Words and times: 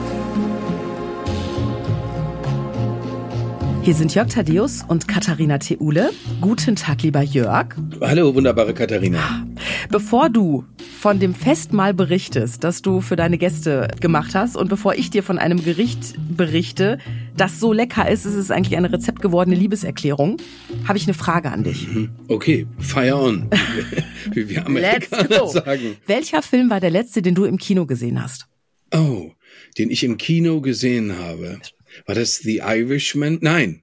Hier 3.82 3.94
sind 3.94 4.14
Jörg 4.14 4.28
Thaddeus 4.28 4.84
und 4.86 5.08
Katharina 5.08 5.58
Theule. 5.58 6.10
Guten 6.40 6.76
Tag, 6.76 7.02
lieber 7.02 7.22
Jörg. 7.22 7.74
Hallo, 8.00 8.32
wunderbare 8.36 8.72
Katharina. 8.72 9.44
Bevor 9.90 10.30
du 10.30 10.64
von 11.00 11.18
dem 11.18 11.34
Festmahl 11.34 11.92
berichtest, 11.92 12.62
das 12.62 12.82
du 12.82 13.00
für 13.00 13.16
deine 13.16 13.36
Gäste 13.36 13.88
gemacht 14.00 14.36
hast 14.36 14.56
und 14.56 14.68
bevor 14.68 14.94
ich 14.94 15.10
dir 15.10 15.24
von 15.24 15.38
einem 15.38 15.64
Gericht 15.64 16.14
berichte, 16.36 16.98
das 17.36 17.60
so 17.60 17.72
lecker 17.72 18.08
ist, 18.08 18.24
ist 18.24 18.34
es 18.34 18.50
eigentlich 18.50 18.76
eine 18.76 18.92
rezeptgewordene 18.92 19.56
Liebeserklärung, 19.56 20.36
habe 20.86 20.98
ich 20.98 21.04
eine 21.04 21.14
Frage 21.14 21.50
an 21.50 21.64
dich. 21.64 21.88
Mhm. 21.88 22.10
Okay, 22.28 22.66
fire 22.78 23.16
on, 23.16 23.50
wie 24.32 24.48
wir 24.48 24.66
Amerikaner 24.66 25.48
sagen. 25.48 25.96
Welcher 26.06 26.42
Film 26.42 26.70
war 26.70 26.80
der 26.80 26.90
letzte, 26.90 27.22
den 27.22 27.34
du 27.34 27.44
im 27.44 27.58
Kino 27.58 27.86
gesehen 27.86 28.22
hast? 28.22 28.46
Oh, 28.92 29.32
den 29.78 29.90
ich 29.90 30.04
im 30.04 30.16
Kino 30.16 30.60
gesehen 30.60 31.18
habe. 31.18 31.58
War 32.06 32.14
das 32.14 32.38
The 32.38 32.62
Irishman? 32.64 33.38
Nein, 33.40 33.82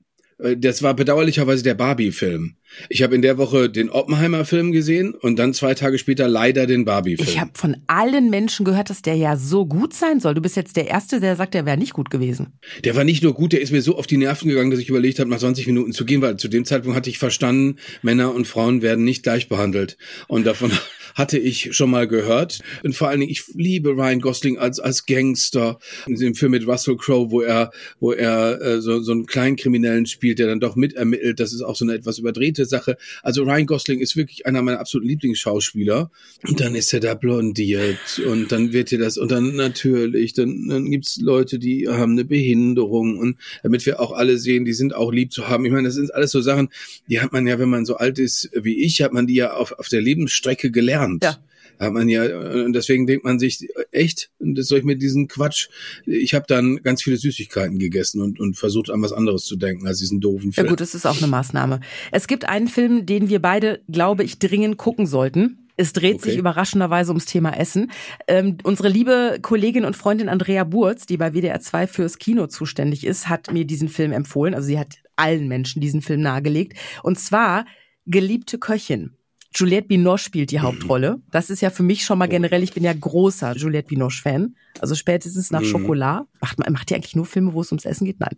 das 0.58 0.81
war 0.81 0.94
bedauerlicherweise 0.94 1.63
der 1.63 1.76
Barbie-Film. 1.76 2.55
Ich 2.90 3.04
habe 3.04 3.16
in 3.16 3.22
der 3.22 3.38
Woche 3.38 3.70
den 3.70 3.90
Oppenheimer-Film 3.90 4.72
gesehen 4.72 5.14
und 5.14 5.38
dann 5.38 5.54
zwei 5.54 5.73
Tage 5.73 5.98
später 5.98 6.27
leider 6.27 6.66
den 6.66 6.86
Barbie-Film. 6.86 7.27
Ich 7.27 7.40
habe 7.40 7.52
von 7.54 7.77
allen 7.88 8.30
Menschen 8.30 8.66
gehört, 8.66 8.90
dass 8.90 9.02
der 9.02 9.16
ja 9.16 9.36
so 9.36 9.66
gut 9.66 9.94
sein 9.94 10.20
soll. 10.20 10.34
Du 10.34 10.41
bist 10.41 10.55
jetzt 10.55 10.77
der 10.77 10.88
Erste, 10.88 11.20
der 11.20 11.36
sagt, 11.36 11.54
der 11.54 11.66
wäre 11.66 11.77
nicht 11.77 11.94
gut 11.94 12.09
gewesen. 12.09 12.54
Der 12.84 12.95
war 12.95 13.04
nicht 13.04 13.23
nur 13.23 13.34
gut, 13.34 13.54
der 13.54 13.62
ist 13.62 13.72
mir 13.72 13.81
so 13.81 13.98
auf 13.98 14.08
die 14.08 14.17
Nerven 14.17 14.50
gegangen, 14.50 14.72
dass 14.72 14.80
ich 14.80 14.90
überlegt 14.90 15.20
habe, 15.20 15.30
nach 15.30 15.40
20 15.40 15.67
Minuten 15.67 15.91
zu 15.91 16.05
gehen, 16.05 16.22
weil 16.22 16.38
zu 16.38 16.48
dem 16.48 16.66
Zeitpunkt 16.66 16.95
hatte 16.95 17.09
ich 17.09 17.17
verstanden, 17.17 17.78
Männer 18.02 18.34
und 18.34 18.48
Frauen 18.48 18.81
werden 18.81 19.03
nicht 19.03 19.23
gleich 19.23 19.50
behandelt. 19.50 19.98
Und 20.28 20.48
davon 20.48 20.72
hatte 21.16 21.38
ich 21.38 21.76
schon 21.76 21.90
mal 21.90 22.08
gehört. 22.08 22.59
Und 22.84 22.95
vor 22.95 23.09
allen 23.09 23.22
Dingen, 23.22 23.31
ich 23.31 23.44
liebe 23.54 23.92
Ryan 23.92 24.22
Gosling 24.22 24.58
als, 24.58 24.80
als 24.80 25.06
Gangster. 25.06 25.80
In 26.08 26.16
dem 26.16 26.36
Film 26.36 26.52
mit 26.52 26.67
Russell 26.67 26.98
Crowe, 26.98 27.31
wo 27.31 27.42
er, 27.42 27.72
wo 28.00 28.12
er 28.12 28.62
äh, 28.62 28.81
so, 28.81 29.02
so 29.02 29.12
einen 29.12 29.26
kleinen 29.26 29.56
Kriminellen 29.56 30.06
spielt, 30.06 30.39
der 30.39 30.48
dann 30.48 30.59
doch 30.59 30.76
mitermittelt. 30.76 31.39
Das 31.39 31.54
ist 31.54 31.62
auch 31.62 31.76
so 31.76 31.86
eine 31.86 31.94
etwas 31.94 32.20
überdrehte 32.20 32.66
Sache. 32.66 32.98
Also 33.23 33.44
Ryan 33.44 33.66
Gosling 33.66 34.00
ist 34.00 34.16
wirklich 34.16 34.45
einer 34.45 34.62
meiner 34.62 34.80
absoluten 34.80 35.09
Lieblingsschauspieler. 35.09 36.12
Und 36.48 36.59
dann 36.59 36.76
ist 36.76 36.94
er 36.94 37.00
da 37.00 37.14
blondiert 37.14 38.22
und 38.26 38.52
dann 38.52 38.73
wird 38.73 38.92
dir 38.92 39.00
das, 39.00 39.17
und 39.17 39.32
dann 39.32 39.56
natürlich, 39.56 40.34
dann, 40.34 40.67
dann 40.67 40.89
gibt's 40.89 41.17
Leute, 41.17 41.59
die 41.59 41.88
haben 41.88 42.14
eine 42.14 42.26
Behinderung 42.26 43.17
und 43.17 43.38
damit 43.64 43.86
wir 43.86 44.00
auch 44.00 44.12
alle 44.12 44.38
sehen, 44.38 44.66
die 44.66 44.73
sind 44.73 44.95
auch 44.95 45.12
lieb 45.12 45.32
zu 45.32 45.48
haben. 45.48 45.66
Ich 45.66 45.72
meine, 45.72 45.88
das 45.88 45.95
sind 45.95 46.14
alles 46.14 46.32
so 46.32 46.42
Sachen, 46.42 46.70
die 47.08 47.22
hat 47.22 47.32
man 47.32 47.48
ja, 47.48 47.59
wenn 47.59 47.70
man 47.70 47.86
so 47.86 47.95
alt 47.95 48.20
ist 48.20 48.50
wie 48.54 48.84
ich, 48.84 49.02
hat 49.02 49.14
man 49.14 49.28
die 49.28 49.36
ja 49.36 49.54
auf, 49.54 49.73
auf 49.73 49.88
der 49.88 50.02
Lebensstrecke 50.02 50.72
gelernt. 50.72 51.00
Ja 51.21 51.38
hat 51.81 51.94
man 51.94 52.07
ja, 52.07 52.23
und 52.23 52.73
deswegen 52.73 53.07
denkt 53.07 53.25
man 53.25 53.39
sich, 53.39 53.67
echt, 53.91 54.30
das 54.39 54.67
soll 54.67 54.80
ich 54.80 54.83
mit 54.83 55.02
diesem 55.02 55.27
Quatsch, 55.27 55.67
ich 56.05 56.33
habe 56.33 56.45
dann 56.47 56.77
ganz 56.83 57.02
viele 57.02 57.17
Süßigkeiten 57.17 57.80
gegessen 57.80 58.21
und, 58.21 58.39
und 58.39 58.55
versucht 58.55 58.91
an 58.91 59.02
was 59.02 59.11
anderes 59.11 59.45
zu 59.45 59.55
denken 59.55 59.88
als 59.88 59.97
diesen 59.97 60.21
doofen 60.21 60.53
Film. 60.53 60.67
Ja 60.67 60.69
gut, 60.69 60.80
das 60.80 60.93
ist 60.93 61.08
auch 61.08 61.17
eine 61.17 61.27
Maßnahme. 61.27 61.80
Es 62.11 62.27
gibt 62.27 62.47
einen 62.47 62.67
Film, 62.67 63.05
den 63.05 63.30
wir 63.30 63.41
beide, 63.41 63.81
glaube 63.89 64.23
ich, 64.23 64.38
dringend 64.38 64.77
gucken 64.77 65.08
sollten. 65.08 65.69
Es 65.75 65.93
dreht 65.93 66.17
okay. 66.17 66.30
sich 66.30 66.38
überraschenderweise 66.38 67.09
ums 67.09 67.25
Thema 67.25 67.58
Essen. 67.58 67.91
Ähm, 68.27 68.58
unsere 68.63 68.88
liebe 68.88 69.39
Kollegin 69.41 69.86
und 69.86 69.95
Freundin 69.95 70.30
Andrea 70.30 70.63
Burz, 70.63 71.08
die 71.08 71.17
bei 71.17 71.33
WDR 71.33 71.59
2 71.59 71.88
fürs 71.88 72.19
Kino 72.19 72.45
zuständig 72.45 73.05
ist, 73.05 73.27
hat 73.27 73.52
mir 73.52 73.65
diesen 73.65 73.89
Film 73.89 74.11
empfohlen. 74.11 74.53
Also 74.53 74.67
sie 74.67 74.77
hat 74.77 74.97
allen 75.15 75.47
Menschen 75.47 75.81
diesen 75.81 76.03
Film 76.03 76.21
nahegelegt. 76.21 76.77
Und 77.02 77.17
zwar 77.17 77.65
Geliebte 78.05 78.59
Köchin. 78.59 79.15
Juliette 79.53 79.88
Binoche 79.88 80.19
spielt 80.19 80.52
die 80.52 80.57
mhm. 80.57 80.63
Hauptrolle. 80.63 81.21
Das 81.30 81.49
ist 81.49 81.61
ja 81.61 81.69
für 81.69 81.83
mich 81.83 82.05
schon 82.05 82.17
mal 82.17 82.27
oh. 82.27 82.31
generell, 82.31 82.63
ich 82.63 82.73
bin 82.73 82.83
ja 82.83 82.94
großer 82.94 83.55
Juliette 83.55 83.89
Binoche-Fan. 83.89 84.55
Also 84.80 84.95
spätestens 84.95 85.52
nach 85.52 85.61
mhm. 85.61 85.65
Schokolade. 85.65 86.27
Macht, 86.39 86.70
macht 86.70 86.89
die 86.89 86.95
eigentlich 86.95 87.15
nur 87.15 87.26
Filme, 87.26 87.53
wo 87.53 87.61
es 87.61 87.71
ums 87.71 87.86
Essen 87.86 88.05
geht? 88.05 88.20
Nein. 88.20 88.37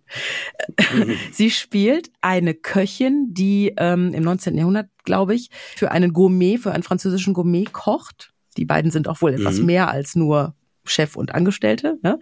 Mhm. 0.93 1.15
Sie 1.31 1.51
spielt 1.51 2.11
eine 2.21 2.53
Köchin, 2.53 3.27
die 3.29 3.73
ähm, 3.77 4.13
im 4.13 4.23
19. 4.23 4.57
Jahrhundert, 4.57 4.89
glaube 5.03 5.35
ich, 5.35 5.49
für 5.75 5.91
einen 5.91 6.13
Gourmet, 6.13 6.57
für 6.57 6.71
einen 6.71 6.83
französischen 6.83 7.33
Gourmet 7.33 7.65
kocht. 7.65 8.33
Die 8.57 8.65
beiden 8.65 8.91
sind 8.91 9.07
auch 9.07 9.21
wohl 9.21 9.33
etwas 9.33 9.59
mhm. 9.59 9.67
mehr 9.67 9.89
als 9.89 10.15
nur 10.15 10.55
Chef 10.85 11.15
und 11.15 11.33
Angestellte. 11.33 11.97
Ne? 12.01 12.19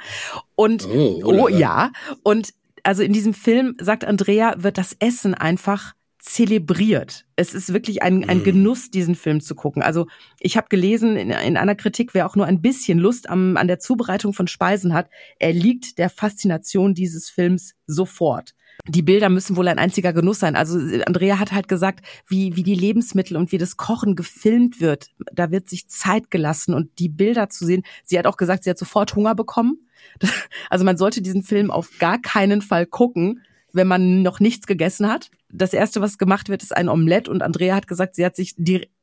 Und 0.56 0.88
oh, 0.88 1.22
oh 1.24 1.48
ja. 1.48 1.92
Und 2.24 2.54
also 2.84 3.04
in 3.04 3.14
diesem 3.14 3.34
Film, 3.34 3.76
sagt 3.80 4.06
Andrea, 4.06 4.56
wird 4.58 4.78
das 4.78 4.96
Essen 5.00 5.34
einfach 5.34 5.94
zelebriert. 6.22 7.26
Es 7.36 7.54
ist 7.54 7.74
wirklich 7.74 8.04
ein, 8.04 8.28
ein 8.30 8.40
mhm. 8.40 8.44
Genuss, 8.44 8.92
diesen 8.92 9.16
Film 9.16 9.42
zu 9.42 9.56
gucken. 9.56 9.82
Also 9.82 10.08
ich 10.40 10.56
habe 10.56 10.68
gelesen 10.70 11.18
in, 11.18 11.32
in 11.32 11.58
einer 11.58 11.76
Kritik, 11.76 12.14
wer 12.14 12.28
auch 12.28 12.36
nur 12.36 12.46
ein 12.46 12.62
bisschen 12.62 13.00
Lust 13.00 13.30
am, 13.30 13.58
an 13.58 13.68
der 13.68 13.80
Zubereitung 13.80 14.34
von 14.34 14.48
Speisen 14.48 14.94
hat, 14.94 15.10
er 15.40 15.52
liegt 15.52 15.98
der 15.98 16.10
Faszination 16.10 16.94
dieses 16.94 17.30
Films 17.30 17.74
sofort. 17.88 18.54
Die 18.88 19.02
Bilder 19.02 19.30
müssen 19.30 19.56
wohl 19.56 19.68
ein 19.68 19.80
einziger 19.80 20.14
Genuss 20.14 20.40
sein. 20.40 20.56
Also 20.56 20.80
Andrea 21.06 21.40
hat 21.40 21.52
halt 21.52 21.68
gesagt, 21.68 22.06
wie, 22.28 22.56
wie 22.56 22.64
die 22.64 22.76
Lebensmittel 22.76 23.38
und 23.38 23.52
wie 23.52 23.58
das 23.58 23.78
Kochen 23.78 24.16
gefilmt 24.16 24.80
wird. 24.80 25.10
Da 25.34 25.52
wird 25.52 25.70
sich 25.70 25.88
Zeit 25.88 26.32
gelassen 26.32 26.74
und 26.74 27.00
die 27.00 27.10
Bilder 27.10 27.50
zu 27.50 27.66
sehen. 27.66 27.84
Sie 28.04 28.18
hat 28.18 28.28
auch 28.28 28.38
gesagt, 28.38 28.64
sie 28.64 28.70
hat 28.70 28.78
sofort 28.78 29.16
Hunger 29.16 29.36
bekommen. 29.36 29.88
Also 30.70 30.84
man 30.84 30.98
sollte 30.98 31.22
diesen 31.22 31.44
Film 31.44 31.70
auf 31.70 31.90
gar 32.00 32.20
keinen 32.20 32.62
Fall 32.62 32.86
gucken, 32.86 33.44
wenn 33.74 33.88
man 33.88 34.24
noch 34.24 34.40
nichts 34.40 34.66
gegessen 34.66 35.08
hat. 35.08 35.30
Das 35.54 35.74
erste, 35.74 36.02
was 36.02 36.18
gemacht 36.18 36.50
wird, 36.50 36.64
ist 36.64 36.76
ein 36.76 36.90
Omelett 36.90 37.28
und 37.28 37.42
Andrea 37.42 37.76
hat 37.76 37.88
gesagt, 37.88 38.16
sie 38.16 38.26
hat 38.26 38.36
sich 38.36 38.56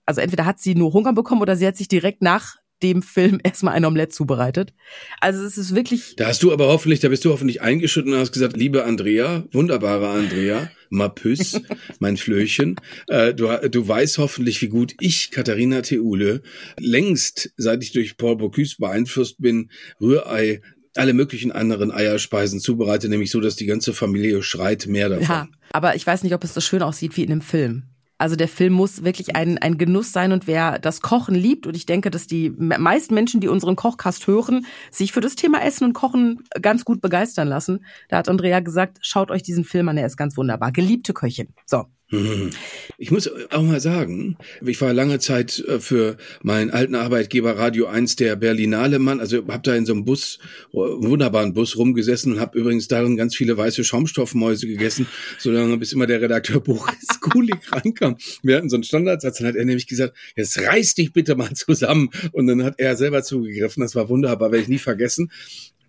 also 0.08 0.22
entweder 0.22 0.46
hat 0.46 0.58
sie 0.58 0.74
nur 0.74 0.94
Hunger 0.94 1.12
bekommen 1.12 1.42
oder 1.42 1.54
sie 1.54 1.66
hat 1.66 1.76
sich 1.76 1.88
direkt 1.88 2.22
nach 2.22 2.56
dem 2.82 3.02
Film 3.02 3.40
erstmal 3.44 3.74
ein 3.74 3.84
Omelett 3.84 4.14
zubereitet. 4.14 4.72
Also 5.20 5.44
es 5.44 5.58
ist 5.58 5.74
wirklich. 5.74 6.14
Da 6.16 6.28
hast 6.28 6.42
du 6.42 6.52
aber 6.52 6.68
hoffentlich, 6.68 7.00
da 7.00 7.08
bist 7.08 7.24
du 7.24 7.30
hoffentlich 7.30 7.60
eingeschüttet 7.60 8.12
und 8.12 8.18
hast 8.18 8.32
gesagt, 8.32 8.56
liebe 8.56 8.84
Andrea, 8.84 9.44
wunderbare 9.52 10.08
Andrea, 10.08 10.70
Mapüs, 10.90 11.60
mein 11.98 12.16
Flöchen, 12.16 12.76
äh, 13.08 13.34
du, 13.34 13.48
du 13.68 13.86
weißt 13.86 14.18
hoffentlich, 14.18 14.62
wie 14.62 14.68
gut 14.68 14.94
ich, 15.00 15.30
Katharina 15.30 15.82
Theule, 15.82 16.42
längst, 16.78 17.52
seit 17.56 17.82
ich 17.82 17.92
durch 17.92 18.16
Paul 18.16 18.36
Bocuse 18.36 18.76
beeinflusst 18.78 19.40
bin, 19.40 19.70
Rührei 20.00 20.62
alle 20.98 21.14
möglichen 21.14 21.52
anderen 21.52 21.90
Eierspeisen 21.90 22.60
zubereite, 22.60 23.08
nämlich 23.08 23.30
so, 23.30 23.40
dass 23.40 23.56
die 23.56 23.66
ganze 23.66 23.92
Familie 23.92 24.42
schreit 24.42 24.86
mehr 24.86 25.08
davon. 25.08 25.24
Ja, 25.24 25.48
aber 25.72 25.94
ich 25.96 26.06
weiß 26.06 26.22
nicht, 26.22 26.34
ob 26.34 26.44
es 26.44 26.54
so 26.54 26.60
schön 26.60 26.82
aussieht 26.82 27.16
wie 27.16 27.22
in 27.22 27.32
einem 27.32 27.40
Film. 27.40 27.84
Also 28.20 28.34
der 28.34 28.48
Film 28.48 28.72
muss 28.72 29.04
wirklich 29.04 29.36
ein, 29.36 29.58
ein 29.58 29.78
Genuss 29.78 30.12
sein 30.12 30.32
und 30.32 30.48
wer 30.48 30.80
das 30.80 31.00
Kochen 31.00 31.36
liebt, 31.36 31.68
und 31.68 31.76
ich 31.76 31.86
denke, 31.86 32.10
dass 32.10 32.26
die 32.26 32.50
meisten 32.50 33.14
Menschen, 33.14 33.40
die 33.40 33.46
unseren 33.46 33.76
Kochcast 33.76 34.26
hören, 34.26 34.66
sich 34.90 35.12
für 35.12 35.20
das 35.20 35.36
Thema 35.36 35.62
Essen 35.62 35.84
und 35.84 35.92
Kochen 35.92 36.42
ganz 36.60 36.84
gut 36.84 37.00
begeistern 37.00 37.46
lassen. 37.46 37.84
Da 38.08 38.18
hat 38.18 38.28
Andrea 38.28 38.58
gesagt, 38.58 38.98
schaut 39.02 39.30
euch 39.30 39.44
diesen 39.44 39.64
Film 39.64 39.88
an, 39.88 39.96
er 39.96 40.06
ist 40.06 40.16
ganz 40.16 40.36
wunderbar. 40.36 40.72
Geliebte 40.72 41.14
Köchin. 41.14 41.54
So, 41.64 41.86
ich 42.10 43.10
muss 43.10 43.30
auch 43.50 43.62
mal 43.62 43.80
sagen, 43.80 44.38
ich 44.64 44.80
war 44.80 44.94
lange 44.94 45.18
Zeit 45.18 45.58
äh, 45.58 45.78
für 45.78 46.16
meinen 46.42 46.70
alten 46.70 46.94
Arbeitgeber 46.94 47.58
Radio 47.58 47.86
1 47.86 48.16
der 48.16 48.34
Berlinale 48.36 48.98
Mann, 48.98 49.20
also 49.20 49.46
habe 49.46 49.60
da 49.62 49.74
in 49.74 49.84
so 49.84 49.92
einem 49.92 50.06
Bus, 50.06 50.38
wunderbaren 50.72 51.52
Bus 51.52 51.76
rumgesessen 51.76 52.32
und 52.32 52.40
habe 52.40 52.58
übrigens 52.58 52.88
darin 52.88 53.18
ganz 53.18 53.36
viele 53.36 53.58
weiße 53.58 53.84
Schaumstoffmäuse 53.84 54.66
gegessen, 54.66 55.06
solange 55.38 55.76
bis 55.76 55.92
immer 55.92 56.06
der 56.06 56.22
Redakteur 56.22 56.60
Boris 56.60 57.08
Kulik 57.20 57.70
rankam. 57.72 58.16
Wir 58.42 58.56
hatten 58.56 58.70
so 58.70 58.76
einen 58.76 58.84
Standardsatz, 58.84 59.38
dann 59.38 59.48
hat 59.48 59.56
er 59.56 59.66
nämlich 59.66 59.86
gesagt, 59.86 60.16
jetzt 60.34 60.58
reiß 60.58 60.94
dich 60.94 61.12
bitte 61.12 61.36
mal 61.36 61.52
zusammen. 61.52 62.08
Und 62.32 62.46
dann 62.46 62.64
hat 62.64 62.76
er 62.78 62.96
selber 62.96 63.22
zugegriffen, 63.22 63.82
das 63.82 63.94
war 63.94 64.08
wunderbar, 64.08 64.50
werde 64.50 64.62
ich 64.62 64.68
nie 64.68 64.78
vergessen 64.78 65.30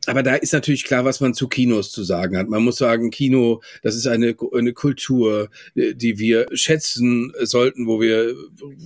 aber 0.05 0.23
da 0.23 0.35
ist 0.35 0.53
natürlich 0.53 0.85
klar, 0.85 1.05
was 1.05 1.19
man 1.19 1.33
zu 1.33 1.47
Kinos 1.47 1.91
zu 1.91 2.03
sagen 2.03 2.37
hat. 2.37 2.47
Man 2.49 2.63
muss 2.63 2.77
sagen, 2.77 3.11
Kino, 3.11 3.61
das 3.83 3.95
ist 3.95 4.07
eine, 4.07 4.35
eine 4.53 4.73
Kultur, 4.73 5.49
die 5.75 6.17
wir 6.17 6.47
schätzen 6.53 7.33
sollten, 7.41 7.85
wo 7.85 7.99
wir 7.99 8.33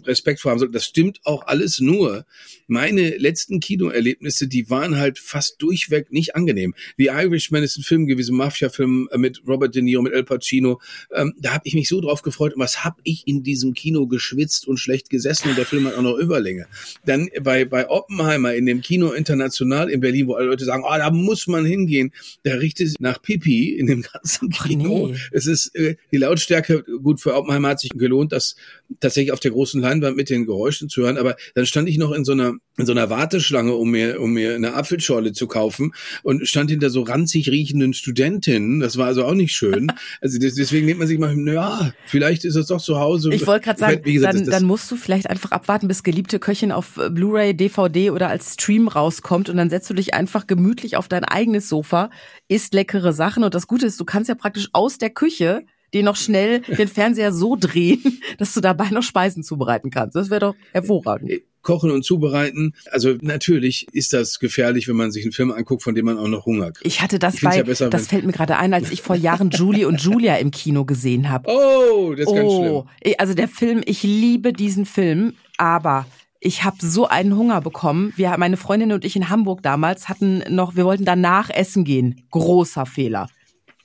Respekt 0.05 0.39
vor 0.39 0.51
haben 0.51 0.59
sollten. 0.59 0.73
Das 0.73 0.85
stimmt 0.85 1.19
auch 1.23 1.45
alles 1.45 1.79
nur. 1.79 2.25
Meine 2.67 3.17
letzten 3.17 3.59
Kinoerlebnisse, 3.59 4.47
die 4.47 4.69
waren 4.69 4.97
halt 4.97 5.19
fast 5.19 5.61
durchweg 5.61 6.11
nicht 6.11 6.35
angenehm. 6.35 6.73
The 6.97 7.05
Irishman 7.05 7.63
ist 7.63 7.77
ein 7.77 7.83
Film 7.83 8.07
gewesen, 8.07 8.35
Mafia-Film 8.35 9.09
mit 9.15 9.43
Robert 9.47 9.75
De 9.75 9.81
Niro, 9.81 10.01
mit 10.01 10.13
El 10.13 10.23
Pacino. 10.23 10.81
Ähm, 11.13 11.33
da 11.39 11.53
habe 11.53 11.63
ich 11.65 11.75
mich 11.75 11.89
so 11.89 12.01
drauf 12.01 12.21
gefreut. 12.23 12.55
Und 12.55 12.61
was 12.61 12.83
habe 12.83 12.99
ich 13.03 13.27
in 13.27 13.43
diesem 13.43 13.73
Kino 13.73 14.07
geschwitzt 14.07 14.67
und 14.67 14.77
schlecht 14.77 15.09
gesessen? 15.09 15.49
Und 15.49 15.57
der 15.57 15.65
Film 15.65 15.85
hat 15.85 15.95
auch 15.95 16.01
noch 16.01 16.17
Überlänge. 16.17 16.67
Dann 17.05 17.29
bei, 17.41 17.65
bei 17.65 17.89
Oppenheimer 17.89 18.53
in 18.55 18.65
dem 18.65 18.81
Kino 18.81 19.11
International 19.11 19.89
in 19.89 19.99
Berlin, 19.99 20.27
wo 20.27 20.33
alle 20.33 20.47
Leute 20.47 20.65
sagen, 20.65 20.83
oh, 20.85 21.02
da 21.03 21.11
muss 21.11 21.47
man 21.47 21.65
hingehen. 21.65 22.11
Da 22.43 22.53
riecht 22.53 22.79
es 22.79 22.95
nach 22.99 23.21
Pipi 23.21 23.69
in 23.71 23.87
dem 23.87 24.01
ganzen 24.03 24.49
Kino. 24.49 25.07
nee. 25.07 25.15
Es 25.31 25.47
ist 25.47 25.75
äh, 25.75 25.95
die 26.11 26.17
Lautstärke, 26.17 26.83
gut, 27.01 27.19
für 27.19 27.35
Oppenheimer 27.35 27.69
hat 27.69 27.79
sich 27.81 27.91
gelohnt, 27.91 28.31
das 28.31 28.55
tatsächlich 28.99 29.31
auf 29.33 29.39
der 29.39 29.51
großen 29.51 29.81
Leinwand 29.81 30.15
mit 30.15 30.29
den 30.29 30.45
Geräuschen 30.45 30.87
zu 30.89 31.01
hören. 31.01 31.17
Aber 31.17 31.35
dann 31.55 31.65
stand 31.65 31.89
ich 31.89 31.97
noch 31.97 32.11
in 32.13 32.23
so 32.23 32.31
einer, 32.31 32.53
in 32.77 32.85
so 32.85 32.91
einer 32.93 33.09
Warteschlange, 33.09 33.73
um 33.73 33.91
mir, 33.91 34.21
um 34.21 34.33
mir 34.33 34.55
eine 34.55 34.75
Apfelschorle 34.75 35.33
zu 35.33 35.47
kaufen 35.47 35.91
und 36.23 36.47
stand 36.47 36.69
hinter 36.69 36.89
so 36.89 37.01
ranzig 37.01 37.49
riechenden 37.49 37.93
Studentinnen. 37.93 38.79
Das 38.79 38.97
war 38.97 39.07
also 39.07 39.25
auch 39.25 39.33
nicht 39.33 39.53
schön. 39.53 39.91
Also 40.21 40.39
des- 40.39 40.55
deswegen 40.55 40.85
nimmt 40.85 40.99
man 40.99 41.07
sich 41.07 41.17
mal, 41.19 41.35
ja, 41.47 41.91
vielleicht 42.05 42.45
ist 42.45 42.55
es 42.55 42.67
doch 42.67 42.81
zu 42.81 42.97
Hause. 42.99 43.33
Ich 43.33 43.45
wollte 43.47 43.65
gerade 43.65 43.79
sagen, 43.79 44.01
gesagt, 44.03 44.33
dann, 44.33 44.39
das- 44.41 44.47
das- 44.49 44.59
dann 44.59 44.65
musst 44.67 44.89
du 44.89 44.95
vielleicht 44.95 45.29
einfach 45.29 45.51
abwarten, 45.51 45.87
bis 45.87 46.03
geliebte 46.03 46.39
Köchin 46.39 46.71
auf 46.71 46.99
Blu-ray, 47.11 47.53
DVD 47.53 48.11
oder 48.11 48.29
als 48.29 48.53
Stream 48.53 48.87
rauskommt 48.87 49.49
und 49.49 49.57
dann 49.57 49.69
setzt 49.69 49.89
du 49.89 49.93
dich 49.93 50.13
einfach 50.13 50.47
gemütlich 50.47 50.92
auf 50.95 51.07
dein 51.07 51.23
eigenes 51.23 51.69
Sofa, 51.69 52.09
isst 52.47 52.73
leckere 52.73 53.13
Sachen 53.13 53.43
und 53.43 53.53
das 53.53 53.67
Gute 53.67 53.85
ist, 53.85 53.99
du 53.99 54.05
kannst 54.05 54.29
ja 54.29 54.35
praktisch 54.35 54.69
aus 54.73 54.97
der 54.97 55.09
Küche 55.09 55.65
dir 55.93 56.03
noch 56.03 56.15
schnell 56.15 56.61
den 56.77 56.87
Fernseher 56.87 57.31
so 57.31 57.55
drehen, 57.59 58.21
dass 58.37 58.53
du 58.53 58.61
dabei 58.61 58.89
noch 58.89 59.03
Speisen 59.03 59.43
zubereiten 59.43 59.89
kannst. 59.89 60.15
Das 60.15 60.29
wäre 60.29 60.39
doch 60.39 60.55
hervorragend. 60.71 61.31
Kochen 61.61 61.91
und 61.91 62.03
Zubereiten. 62.03 62.73
Also 62.91 63.15
natürlich 63.21 63.87
ist 63.93 64.13
das 64.13 64.39
gefährlich, 64.39 64.87
wenn 64.87 64.97
man 64.97 65.11
sich 65.11 65.23
einen 65.23 65.31
Film 65.31 65.51
anguckt, 65.51 65.81
von 65.81 65.95
dem 65.95 66.05
man 66.05 66.17
auch 66.17 66.27
noch 66.27 66.45
Hunger 66.45 66.71
kriegt. 66.73 66.85
Ich 66.85 67.01
hatte 67.01 67.19
das 67.19 67.35
Ich 67.35 67.41
bei, 67.41 67.57
ja 67.57 67.63
besser, 67.63 67.89
das 67.89 68.07
fällt 68.07 68.25
mir 68.25 68.33
gerade 68.33 68.57
ein, 68.57 68.73
als 68.73 68.91
ich 68.91 69.01
vor 69.01 69.15
Jahren 69.15 69.49
Julie 69.49 69.87
und 69.87 70.01
Julia 70.01 70.35
im 70.35 70.51
Kino 70.51 70.83
gesehen 70.83 71.29
habe. 71.29 71.49
Oh, 71.49 72.13
das 72.13 72.27
ist 72.27 72.35
ganz 72.35 72.51
schlimm. 72.51 72.83
also 73.17 73.33
der 73.33 73.47
Film, 73.47 73.81
ich 73.85 74.03
liebe 74.03 74.51
diesen 74.51 74.85
Film, 74.85 75.35
aber 75.57 76.05
ich 76.45 76.65
habe 76.65 76.77
so 76.81 77.07
einen 77.07 77.37
Hunger 77.37 77.61
bekommen. 77.61 78.11
Wir, 78.17 78.37
meine 78.37 78.57
Freundin 78.57 78.91
und 78.91 79.05
ich 79.05 79.15
in 79.15 79.29
Hamburg 79.29 79.63
damals 79.63 80.09
hatten 80.09 80.43
noch, 80.49 80.75
wir 80.75 80.83
wollten 80.83 81.05
danach 81.05 81.49
essen 81.49 81.85
gehen. 81.85 82.21
Großer 82.31 82.85
Fehler. 82.85 83.27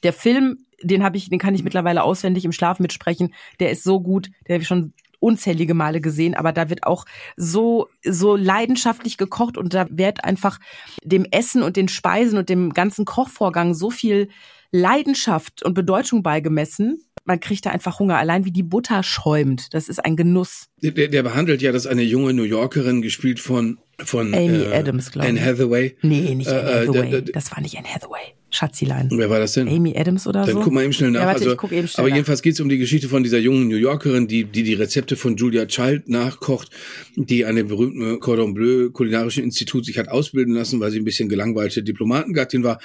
Der 0.03 0.13
Film, 0.13 0.59
den 0.83 1.05
habe 1.05 1.17
ich, 1.17 1.31
den 1.31 1.39
kann 1.39 1.55
ich 1.55 1.63
mittlerweile 1.63 2.03
auswendig 2.03 2.45
im 2.45 2.53
Schlaf 2.53 2.81
mitsprechen. 2.81 3.33
Der 3.61 3.71
ist 3.71 3.85
so 3.85 4.01
gut, 4.01 4.31
den 4.47 4.55
habe 4.55 4.63
ich 4.63 4.69
schon 4.69 4.93
unzählige 5.21 5.75
Male 5.75 6.01
gesehen, 6.01 6.35
aber 6.35 6.53
da 6.53 6.69
wird 6.71 6.85
auch 6.85 7.05
so 7.37 7.89
so 8.05 8.37
leidenschaftlich 8.37 9.17
gekocht 9.17 9.57
und 9.57 9.75
da 9.75 9.87
wird 9.91 10.25
einfach 10.25 10.59
dem 11.05 11.25
Essen 11.31 11.63
und 11.63 11.77
den 11.77 11.89
Speisen 11.89 12.39
und 12.39 12.49
dem 12.49 12.73
ganzen 12.73 13.05
Kochvorgang 13.05 13.75
so 13.75 13.91
viel 13.91 14.29
Leidenschaft 14.71 15.63
und 15.65 15.75
Bedeutung 15.75 16.23
beigemessen. 16.23 17.03
Man 17.25 17.41
kriegt 17.41 17.67
da 17.67 17.71
einfach 17.71 17.99
Hunger, 17.99 18.17
allein 18.17 18.45
wie 18.45 18.53
die 18.53 18.63
Butter 18.63 19.03
schäumt. 19.03 19.75
Das 19.75 19.89
ist 19.89 20.03
ein 20.05 20.17
Genuss. 20.17 20.69
Der, 20.83 21.09
der 21.09 21.23
behandelt 21.23 21.61
ja, 21.63 21.73
dass 21.73 21.87
eine 21.87 22.03
junge 22.03 22.33
New 22.33 22.43
Yorkerin, 22.45 23.03
gespielt 23.03 23.41
von, 23.41 23.79
von 23.99 24.33
Amy 24.35 24.63
äh, 24.65 24.73
Adams, 24.75 25.11
glaube 25.11 25.29
Anne 25.29 25.39
ich. 25.41 25.45
Hathaway. 25.45 25.97
Nee, 26.03 26.35
nicht 26.35 26.49
Anne 26.49 26.61
Äh, 26.61 26.85
äh, 26.85 26.87
Hathaway. 26.89 27.11
da- 27.23 27.33
das 27.33 27.51
war 27.51 27.61
nicht 27.61 27.77
Anne 27.77 27.89
Hathaway. 27.89 28.35
Schatzilein. 28.51 29.09
Wer 29.13 29.29
war 29.29 29.39
das 29.39 29.53
denn? 29.53 29.69
Amy 29.69 29.97
Adams 29.97 30.27
oder 30.27 30.45
Dann 30.45 30.55
so? 30.55 30.61
guck 30.63 30.73
mal 30.73 30.83
eben 30.83 30.93
schnell 30.93 31.11
nach. 31.11 31.21
Ja, 31.21 31.27
warte, 31.27 31.41
also, 31.41 31.53
ich 31.53 31.59
guck 31.59 31.73
eben 31.73 31.87
schnell 31.87 32.03
aber 32.03 32.09
nach. 32.09 32.17
jedenfalls 32.17 32.43
geht 32.43 32.55
es 32.55 32.61
um 32.61 32.69
die 32.69 32.79
Geschichte 32.79 33.09
von 33.09 33.23
dieser 33.23 33.39
jungen 33.39 33.69
New 33.69 33.77
Yorkerin, 33.77 34.27
die, 34.27 34.45
die 34.45 34.63
die 34.63 34.75
Rezepte 34.75 35.17
von 35.17 35.37
Julia 35.37 35.67
Child 35.67 36.09
nachkocht, 36.09 36.71
die 37.17 37.45
an 37.45 37.57
dem 37.57 37.69
berühmten 37.69 38.21
Cordon 38.21 38.55
Bleu 38.55 38.91
kulinarischen 38.91 39.45
Institut 39.45 39.85
sich 39.85 39.99
hat 39.99 40.09
ausbilden 40.09 40.55
lassen, 40.55 40.81
weil 40.81 40.91
sie 40.91 40.99
ein 40.99 41.05
bisschen 41.05 41.29
gelangweilte 41.29 41.83
Diplomatengattin 41.83 42.65
war. 42.65 42.81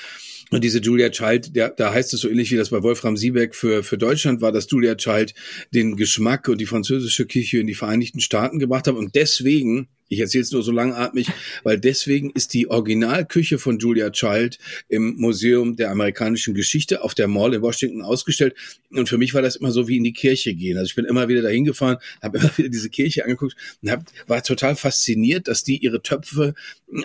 Und 0.52 0.64
diese 0.64 0.80
Julia 0.80 1.10
Child, 1.10 1.56
der, 1.56 1.70
da 1.70 1.94
heißt 1.94 2.14
es 2.14 2.20
so 2.20 2.30
ähnlich 2.30 2.52
wie 2.52 2.58
das 2.58 2.70
bei 2.70 2.84
Wolfram 2.84 3.18
Siebeck 3.18 3.56
für, 3.56 3.84
für 3.84 3.98
Deutschland 3.98 4.42
war, 4.42 4.52
dass 4.52 4.70
Julia 4.70 4.96
Child 4.96 5.34
den 5.74 5.96
Geschmack 5.96 6.48
und 6.48 6.60
die 6.60 6.66
französische 6.68 7.26
Küche 7.26 7.58
in 7.60 7.68
die 7.68 7.74
Vereinigten 7.74 8.20
Staaten 8.20 8.60
gebracht 8.60 8.88
hat. 8.88 8.96
Und 8.96 9.16
deswegen, 9.16 9.88
ich 10.10 10.20
erzähle 10.20 10.44
es 10.44 10.52
nur 10.52 10.64
so 10.64 10.72
langatmig, 10.72 11.28
weil 11.64 11.80
deswegen 11.80 12.32
ist 12.32 12.54
die 12.54 12.70
Originalküche 12.70 13.58
von 13.58 13.80
Julia 13.80 14.10
Child 14.12 14.58
im 14.90 15.16
Museum 15.18 15.76
der 15.76 15.92
amerikanischen 15.92 16.54
Geschichte 16.54 17.04
auf 17.04 17.16
der 17.16 17.28
Mall 17.28 17.54
in 17.54 17.62
Washington 17.62 18.02
ausgestellt. 18.02 18.56
Und 18.92 19.10
für 19.10 19.18
mich 19.18 19.34
war 19.34 19.42
das 19.42 19.56
immer 19.56 19.72
so 19.72 19.88
wie 19.88 19.98
in 19.98 20.04
die 20.04 20.14
Kirche 20.14 20.54
gehen. 20.54 20.78
Also 20.78 20.90
ich 20.90 20.96
bin 20.96 21.06
immer 21.06 21.28
wieder 21.28 21.42
dahin 21.42 21.66
gefahren, 21.66 21.98
habe 22.22 22.38
immer 22.38 22.52
wieder 22.58 22.70
diese 22.70 22.90
Kirche 22.90 23.24
angeguckt 23.24 23.56
und 23.82 23.92
hab, 23.92 24.04
war 24.28 24.44
total 24.44 24.76
fasziniert, 24.76 25.48
dass 25.48 25.64
die 25.64 25.78
ihre 25.78 26.02
Töpfe 26.02 26.54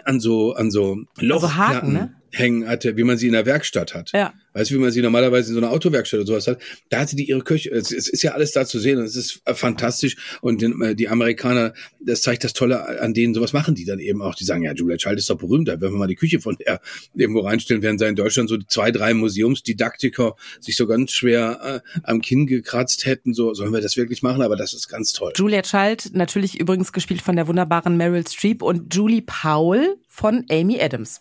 an 0.05 0.21
so 0.21 0.53
an 0.53 0.71
so 0.71 1.05
Lochplatten 1.19 1.57
Haken, 1.57 1.93
ne? 1.93 2.15
Hängen 2.33 2.69
hatte, 2.69 2.97
wie 2.97 3.05
man 3.05 3.19
sie 3.19 3.27
in 3.27 3.33
der 3.33 3.47
Werkstatt 3.47 3.95
hat. 3.95 4.13
Ja. 4.13 4.33
Weißt 4.59 4.71
du, 4.71 4.75
wie 4.75 4.79
man 4.79 4.91
sie 4.91 5.03
normalerweise 5.03 5.51
in 5.51 5.55
so 5.55 5.61
einer 5.61 5.71
Autowerkstatt 5.71 6.19
oder 6.19 6.27
sowas 6.27 6.47
hat? 6.49 6.61
Da 6.89 7.01
hatte 7.01 7.15
die 7.15 7.29
ihre 7.29 7.43
Küche. 7.43 7.71
Es, 7.71 7.93
es 7.93 8.09
ist 8.09 8.23
ja 8.23 8.33
alles 8.33 8.53
da 8.53 8.67
zu 8.67 8.81
sehen 8.81 8.99
und 8.99 9.05
es 9.05 9.15
ist 9.15 9.41
äh, 9.45 9.55
fantastisch. 9.55 10.17
Und 10.41 10.63
den, 10.63 10.83
äh, 10.83 10.95
die 10.95 11.09
Amerikaner, 11.09 11.75
das 12.01 12.23
zeigt 12.23 12.43
das 12.45 12.55
Tolle 12.55 13.01
an 13.01 13.15
denen. 13.15 13.35
Sowas 13.35 13.53
machen 13.53 13.75
die 13.75 13.85
dann 13.85 14.01
eben 14.01 14.21
auch. 14.21 14.35
Die 14.35 14.45
sagen, 14.45 14.65
ja, 14.65 14.73
Julia 14.73 14.97
Child 14.97 15.19
ist 15.19 15.31
doch 15.31 15.39
berühmt. 15.39 15.69
Da 15.69 15.81
werden 15.81 15.93
wir 15.93 15.99
mal 15.99 16.09
die 16.09 16.17
Küche 16.17 16.41
von 16.41 16.57
der 16.57 16.81
irgendwo 17.15 17.41
reinstellen, 17.41 17.83
während 17.83 18.01
da 18.01 18.09
in 18.09 18.17
Deutschland 18.17 18.49
so 18.49 18.59
zwei, 18.59 18.91
drei 18.91 19.15
Museumsdidaktiker 19.15 20.35
sich 20.61 20.77
so 20.77 20.87
ganz 20.87 21.13
schwer 21.13 21.83
äh, 21.85 22.01
am 22.03 22.21
Kinn 22.21 22.47
gekratzt 22.47 23.07
hätten. 23.07 23.35
So, 23.35 23.55
sollen 23.55 23.73
wir 23.73 23.81
das 23.81 23.97
wirklich 23.97 24.23
machen? 24.23 24.43
Aber 24.43 24.57
das 24.57 24.75
ist 24.75 24.89
ganz 24.89 25.13
toll. 25.13 25.33
Julia 25.37 25.63
Child, 25.63 26.15
natürlich 26.15 26.59
übrigens 26.59 26.93
gespielt 26.93 27.23
von 27.23 27.37
der 27.37 27.47
wunderbaren 27.47 27.97
Meryl 27.97 28.27
Streep 28.27 28.63
und 28.63 28.93
Julie 28.93 29.23
Powell 29.23 29.97
von 30.09 30.45
Amy 30.51 30.81
Adams. 30.81 31.21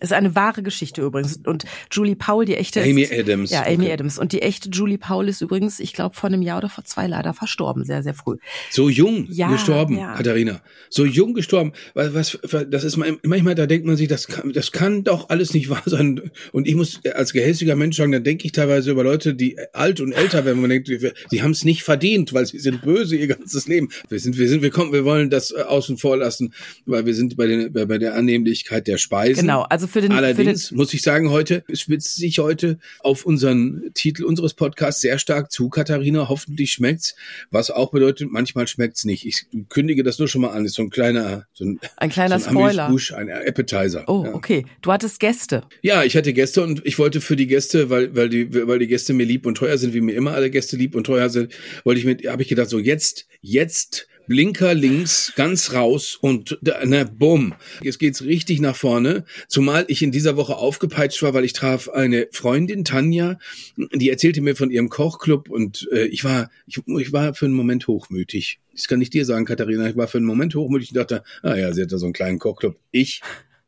Ist 0.00 0.12
eine 0.12 0.34
wahre 0.34 0.62
Geschichte 0.62 1.02
übrigens. 1.02 1.40
Und 1.44 1.64
Julie 1.90 2.16
Powell, 2.16 2.46
die 2.46 2.54
echte. 2.56 2.82
Amy 2.82 3.02
ist, 3.02 3.12
Adams, 3.12 3.50
Ja, 3.50 3.62
Amy 3.66 3.84
okay. 3.84 3.92
Adams. 3.92 4.18
Und 4.18 4.32
die 4.32 4.42
echte 4.42 4.68
Julie 4.70 4.98
Powell 4.98 5.28
ist 5.28 5.40
übrigens, 5.40 5.80
ich 5.80 5.92
glaube, 5.92 6.14
vor 6.14 6.28
einem 6.28 6.42
Jahr 6.42 6.58
oder 6.58 6.68
vor 6.68 6.84
zwei 6.84 7.06
leider 7.06 7.34
verstorben, 7.34 7.84
sehr, 7.84 8.02
sehr 8.02 8.14
früh. 8.14 8.36
So 8.70 8.88
jung 8.88 9.26
Ja, 9.30 9.50
gestorben, 9.50 9.98
ja. 9.98 10.14
Katharina. 10.14 10.60
So 10.90 11.04
jung 11.04 11.34
gestorben. 11.34 11.72
Was, 11.94 12.14
was, 12.14 12.38
das 12.68 12.84
ist 12.84 12.96
man- 12.96 13.18
manchmal, 13.24 13.54
da 13.54 13.66
denkt 13.66 13.86
man 13.86 13.96
sich, 13.96 14.08
das 14.08 14.26
kann, 14.28 14.52
das 14.52 14.72
kann 14.72 15.04
doch 15.04 15.28
alles 15.30 15.52
nicht 15.54 15.68
wahr 15.68 15.82
sein. 15.86 16.30
Und 16.52 16.68
ich 16.68 16.74
muss 16.74 17.00
als 17.14 17.32
gehässiger 17.32 17.74
Mensch 17.76 17.96
sagen, 17.96 18.12
da 18.12 18.18
denke 18.20 18.44
ich 18.46 18.52
teilweise 18.52 18.90
über 18.90 19.02
Leute, 19.04 19.34
die 19.34 19.56
alt 19.72 20.00
und 20.00 20.12
älter 20.12 20.44
werden. 20.44 20.60
Man 20.60 20.70
denkt, 20.70 20.88
sie- 20.88 21.42
haben 21.42 21.50
es 21.52 21.64
nicht 21.64 21.82
verdient, 21.82 22.32
weil 22.32 22.46
sie 22.46 22.58
sind 22.58 22.82
böse 22.82 23.16
ihr 23.16 23.26
ganzes 23.26 23.66
Leben. 23.66 23.88
Wir 24.08 24.18
sind, 24.20 24.38
wir 24.38 24.48
sind, 24.48 24.62
wir 24.62 24.70
kommen, 24.70 24.92
wir 24.92 25.04
wollen 25.04 25.30
das 25.30 25.50
äh, 25.50 25.62
außen 25.62 25.98
vor 25.98 26.16
lassen, 26.16 26.52
weil 26.86 27.06
wir 27.06 27.14
sind 27.14 27.36
bei, 27.36 27.46
den, 27.46 27.72
bei, 27.72 27.84
bei 27.86 27.98
der 27.98 28.14
Annehmlichkeit 28.14 28.86
der 28.86 28.98
Speisen. 28.98 29.40
Genau, 29.40 29.62
also 29.62 29.86
für 29.88 30.00
den, 30.00 30.12
für 30.12 30.16
den 30.16 30.24
Allerdings 30.24 30.70
muss 30.70 30.94
ich 30.94 31.02
sagen, 31.02 31.30
heute 31.30 31.64
spitzt 31.72 32.16
sich 32.16 32.38
heute 32.38 32.78
auf 33.00 33.26
unseren 33.26 33.90
Titel 33.94 34.24
unseres 34.24 34.54
Podcasts 34.54 35.00
sehr 35.00 35.18
stark 35.18 35.50
zu, 35.50 35.68
Katharina. 35.68 36.28
Hoffentlich 36.28 36.72
schmeckt's. 36.72 37.14
Was 37.50 37.70
auch 37.70 37.90
bedeutet, 37.90 38.30
manchmal 38.30 38.68
schmeckt's 38.68 39.04
nicht. 39.04 39.26
Ich 39.26 39.46
kündige 39.68 40.02
das 40.02 40.18
nur 40.18 40.28
schon 40.28 40.42
mal 40.42 40.50
an. 40.50 40.64
Ist 40.64 40.74
so 40.74 40.82
ein 40.82 40.90
kleiner, 40.90 41.46
so 41.52 41.64
ein, 41.64 41.80
ein 41.96 42.10
kleiner 42.10 42.38
so 42.38 42.48
ein 42.48 42.54
Spoiler. 42.54 42.86
Amuse-Bouche, 42.86 43.16
ein 43.16 43.30
Appetizer. 43.30 44.04
Oh, 44.08 44.24
ja. 44.24 44.34
okay. 44.34 44.66
Du 44.82 44.92
hattest 44.92 45.20
Gäste. 45.20 45.62
Ja, 45.82 46.04
ich 46.04 46.16
hatte 46.16 46.32
Gäste 46.32 46.62
und 46.62 46.84
ich 46.84 46.98
wollte 46.98 47.20
für 47.20 47.36
die 47.36 47.46
Gäste, 47.46 47.90
weil, 47.90 48.14
weil 48.14 48.28
die, 48.28 48.54
weil 48.66 48.78
die 48.78 48.86
Gäste 48.86 49.12
mir 49.12 49.24
lieb 49.24 49.46
und 49.46 49.56
teuer 49.56 49.78
sind, 49.78 49.94
wie 49.94 50.00
mir 50.00 50.14
immer 50.14 50.32
alle 50.32 50.50
Gäste 50.50 50.76
lieb 50.76 50.94
und 50.94 51.04
teuer 51.04 51.28
sind, 51.28 51.52
wollte 51.84 52.00
ich 52.00 52.06
mit, 52.06 52.26
habe 52.26 52.42
ich 52.42 52.48
gedacht, 52.48 52.68
so 52.68 52.78
jetzt, 52.78 53.26
jetzt 53.40 54.08
Blinker 54.28 54.74
links, 54.74 55.32
ganz 55.36 55.72
raus 55.72 56.16
und 56.20 56.58
na, 56.62 57.04
bumm. 57.04 57.54
Jetzt 57.82 57.98
geht's 57.98 58.22
richtig 58.22 58.60
nach 58.60 58.76
vorne. 58.76 59.24
Zumal 59.48 59.86
ich 59.88 60.02
in 60.02 60.12
dieser 60.12 60.36
Woche 60.36 60.56
aufgepeitscht 60.56 61.22
war, 61.22 61.34
weil 61.34 61.44
ich 61.44 61.54
traf 61.54 61.88
eine 61.88 62.28
Freundin, 62.30 62.84
Tanja, 62.84 63.38
die 63.76 64.10
erzählte 64.10 64.42
mir 64.42 64.54
von 64.54 64.70
ihrem 64.70 64.90
Kochclub 64.90 65.48
und 65.48 65.88
äh, 65.92 66.04
ich 66.06 66.24
war, 66.24 66.50
ich, 66.66 66.80
ich 66.86 67.12
war 67.12 67.34
für 67.34 67.46
einen 67.46 67.54
Moment 67.54 67.88
hochmütig. 67.88 68.60
Das 68.72 68.86
kann 68.86 69.00
ich 69.00 69.10
dir 69.10 69.24
sagen, 69.24 69.44
Katharina. 69.44 69.88
Ich 69.88 69.96
war 69.96 70.06
für 70.06 70.18
einen 70.18 70.26
Moment 70.26 70.54
hochmütig 70.54 70.90
und 70.90 70.98
dachte, 70.98 71.24
ah 71.42 71.56
ja, 71.56 71.72
sie 71.72 71.82
hat 71.82 71.90
da 71.90 71.98
so 71.98 72.06
einen 72.06 72.12
kleinen 72.12 72.38
Kochclub. 72.38 72.76
Ich 72.90 73.22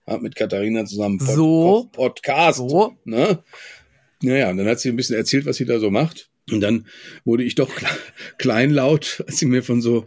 habe 0.07 0.23
mit 0.23 0.37
Katharina 0.37 0.85
zusammen 0.85 1.19
Pod 1.19 1.35
So. 1.35 1.89
Podcast. 1.93 2.59
So. 2.59 2.97
Ne? 3.05 3.43
Naja, 4.23 4.51
und 4.51 4.59
dann 4.59 4.67
hat 4.69 4.81
sie 4.81 4.91
ein 4.91 4.97
bisschen 4.97 5.17
erzählt, 5.17 5.47
was 5.47 5.57
sie 5.57 5.65
da 5.65 5.79
so 5.79 5.91
macht. 5.91 6.30
Und 6.51 6.61
dann 6.61 6.87
wurde 7.25 7.45
ich 7.45 7.55
doch 7.55 7.71
kle- 7.77 7.87
kleinlaut, 8.39 9.23
als 9.27 9.39
sie 9.39 9.47
mir 9.47 9.63
von 9.63 9.81
so 9.83 10.07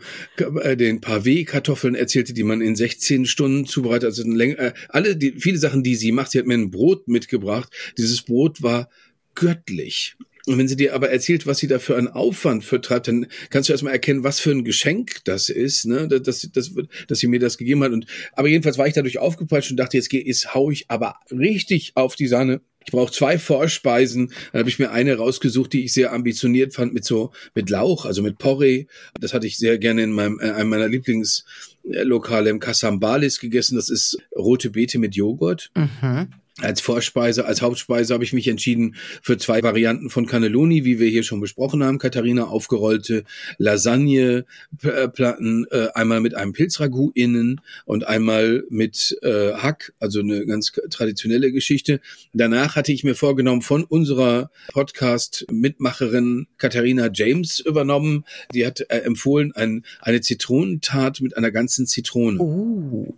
äh, 0.61 0.75
den 0.75 0.99
Pavé-Kartoffeln 1.01 1.95
erzählte, 1.95 2.33
die 2.33 2.43
man 2.43 2.61
in 2.61 2.75
16 2.75 3.25
Stunden 3.25 3.65
zubereitet. 3.65 4.05
Also 4.05 4.23
äh, 4.23 4.73
alle 4.89 5.15
die 5.15 5.33
viele 5.39 5.57
Sachen, 5.57 5.83
die 5.83 5.95
sie 5.95 6.11
macht, 6.11 6.31
sie 6.31 6.39
hat 6.39 6.45
mir 6.45 6.55
ein 6.55 6.71
Brot 6.71 7.07
mitgebracht. 7.07 7.71
Dieses 7.97 8.21
Brot 8.23 8.61
war 8.61 8.89
göttlich. 9.35 10.15
Und 10.45 10.57
wenn 10.57 10.67
sie 10.67 10.75
dir 10.75 10.93
aber 10.93 11.09
erzählt, 11.09 11.47
was 11.47 11.59
sie 11.59 11.67
da 11.67 11.79
für 11.79 11.95
einen 11.95 12.09
Aufwand 12.09 12.65
vertreibt, 12.65 13.07
dann 13.07 13.27
kannst 13.49 13.69
du 13.69 13.73
erstmal 13.73 13.93
erkennen, 13.93 14.25
was 14.25 14.41
für 14.41 14.51
ein 14.51 14.65
Geschenk 14.65 15.23
das 15.23 15.47
ist, 15.47 15.85
ne, 15.85 16.09
dass, 16.09 16.21
dass, 16.21 16.51
dass, 16.51 16.71
dass 17.07 17.19
sie 17.19 17.27
mir 17.27 17.39
das 17.39 17.57
gegeben 17.57 17.81
hat. 17.81 17.93
Und 17.93 18.07
aber 18.33 18.49
jedenfalls 18.49 18.77
war 18.77 18.85
ich 18.85 18.93
dadurch 18.93 19.19
aufgepeitscht 19.19 19.71
und 19.71 19.77
dachte, 19.77 19.95
jetzt, 19.95 20.09
geh- 20.09 20.21
jetzt 20.25 20.53
hau 20.53 20.69
ich 20.69 20.89
aber 20.91 21.15
richtig 21.31 21.93
auf 21.95 22.17
die 22.17 22.27
Sahne. 22.27 22.59
Ich 22.85 22.91
brauche 22.91 23.11
zwei 23.11 23.37
Vorspeisen. 23.37 24.33
Dann 24.51 24.59
habe 24.59 24.69
ich 24.69 24.79
mir 24.79 24.91
eine 24.91 25.15
rausgesucht, 25.15 25.73
die 25.73 25.85
ich 25.85 25.93
sehr 25.93 26.13
ambitioniert 26.13 26.73
fand 26.73 26.93
mit 26.93 27.05
so 27.05 27.31
mit 27.55 27.69
Lauch, 27.69 28.05
also 28.05 28.21
mit 28.21 28.37
Porree. 28.37 28.85
Das 29.19 29.33
hatte 29.33 29.47
ich 29.47 29.57
sehr 29.57 29.77
gerne 29.77 30.03
in 30.03 30.11
meinem 30.11 30.39
äh, 30.39 30.51
einem 30.51 30.69
meiner 30.69 30.87
Lieblingslokale 30.87 32.49
im 32.49 32.59
Kasambalis 32.59 33.39
gegessen. 33.39 33.75
Das 33.75 33.89
ist 33.89 34.17
rote 34.35 34.69
Beete 34.69 34.99
mit 34.99 35.15
Joghurt. 35.15 35.71
Mhm. 35.75 36.29
Als 36.61 36.81
Vorspeise, 36.81 37.47
als 37.47 37.63
Hauptspeise 37.63 38.13
habe 38.13 38.23
ich 38.23 38.31
mich 38.31 38.47
entschieden 38.47 38.95
für 39.23 39.39
zwei 39.39 39.63
Varianten 39.63 40.11
von 40.11 40.27
Cannelloni, 40.27 40.85
wie 40.85 40.99
wir 40.99 41.09
hier 41.09 41.23
schon 41.23 41.41
besprochen 41.41 41.83
haben. 41.83 41.97
Katharina 41.97 42.45
aufgerollte 42.45 43.23
Lasagne-Platten, 43.57 45.65
äh, 45.71 45.87
einmal 45.95 46.21
mit 46.21 46.35
einem 46.35 46.53
Pilzragout 46.53 47.13
innen 47.15 47.59
und 47.85 48.05
einmal 48.05 48.65
mit 48.69 49.17
äh, 49.23 49.53
Hack, 49.53 49.93
also 49.99 50.19
eine 50.19 50.45
ganz 50.45 50.73
traditionelle 50.91 51.51
Geschichte. 51.51 51.99
Danach 52.33 52.75
hatte 52.75 52.91
ich 52.91 53.03
mir 53.03 53.15
vorgenommen, 53.15 53.63
von 53.63 53.83
unserer 53.83 54.51
Podcast-Mitmacherin 54.73 56.45
Katharina 56.59 57.09
James 57.11 57.61
übernommen. 57.61 58.25
Die 58.53 58.63
hat 58.63 58.81
äh, 58.89 58.99
empfohlen, 58.99 59.53
ein, 59.55 59.85
eine 60.01 60.21
Zitronentat 60.21 61.19
mit 61.19 61.35
einer 61.35 61.49
ganzen 61.49 61.87
Zitrone. 61.87 62.39
Oh. 62.39 63.11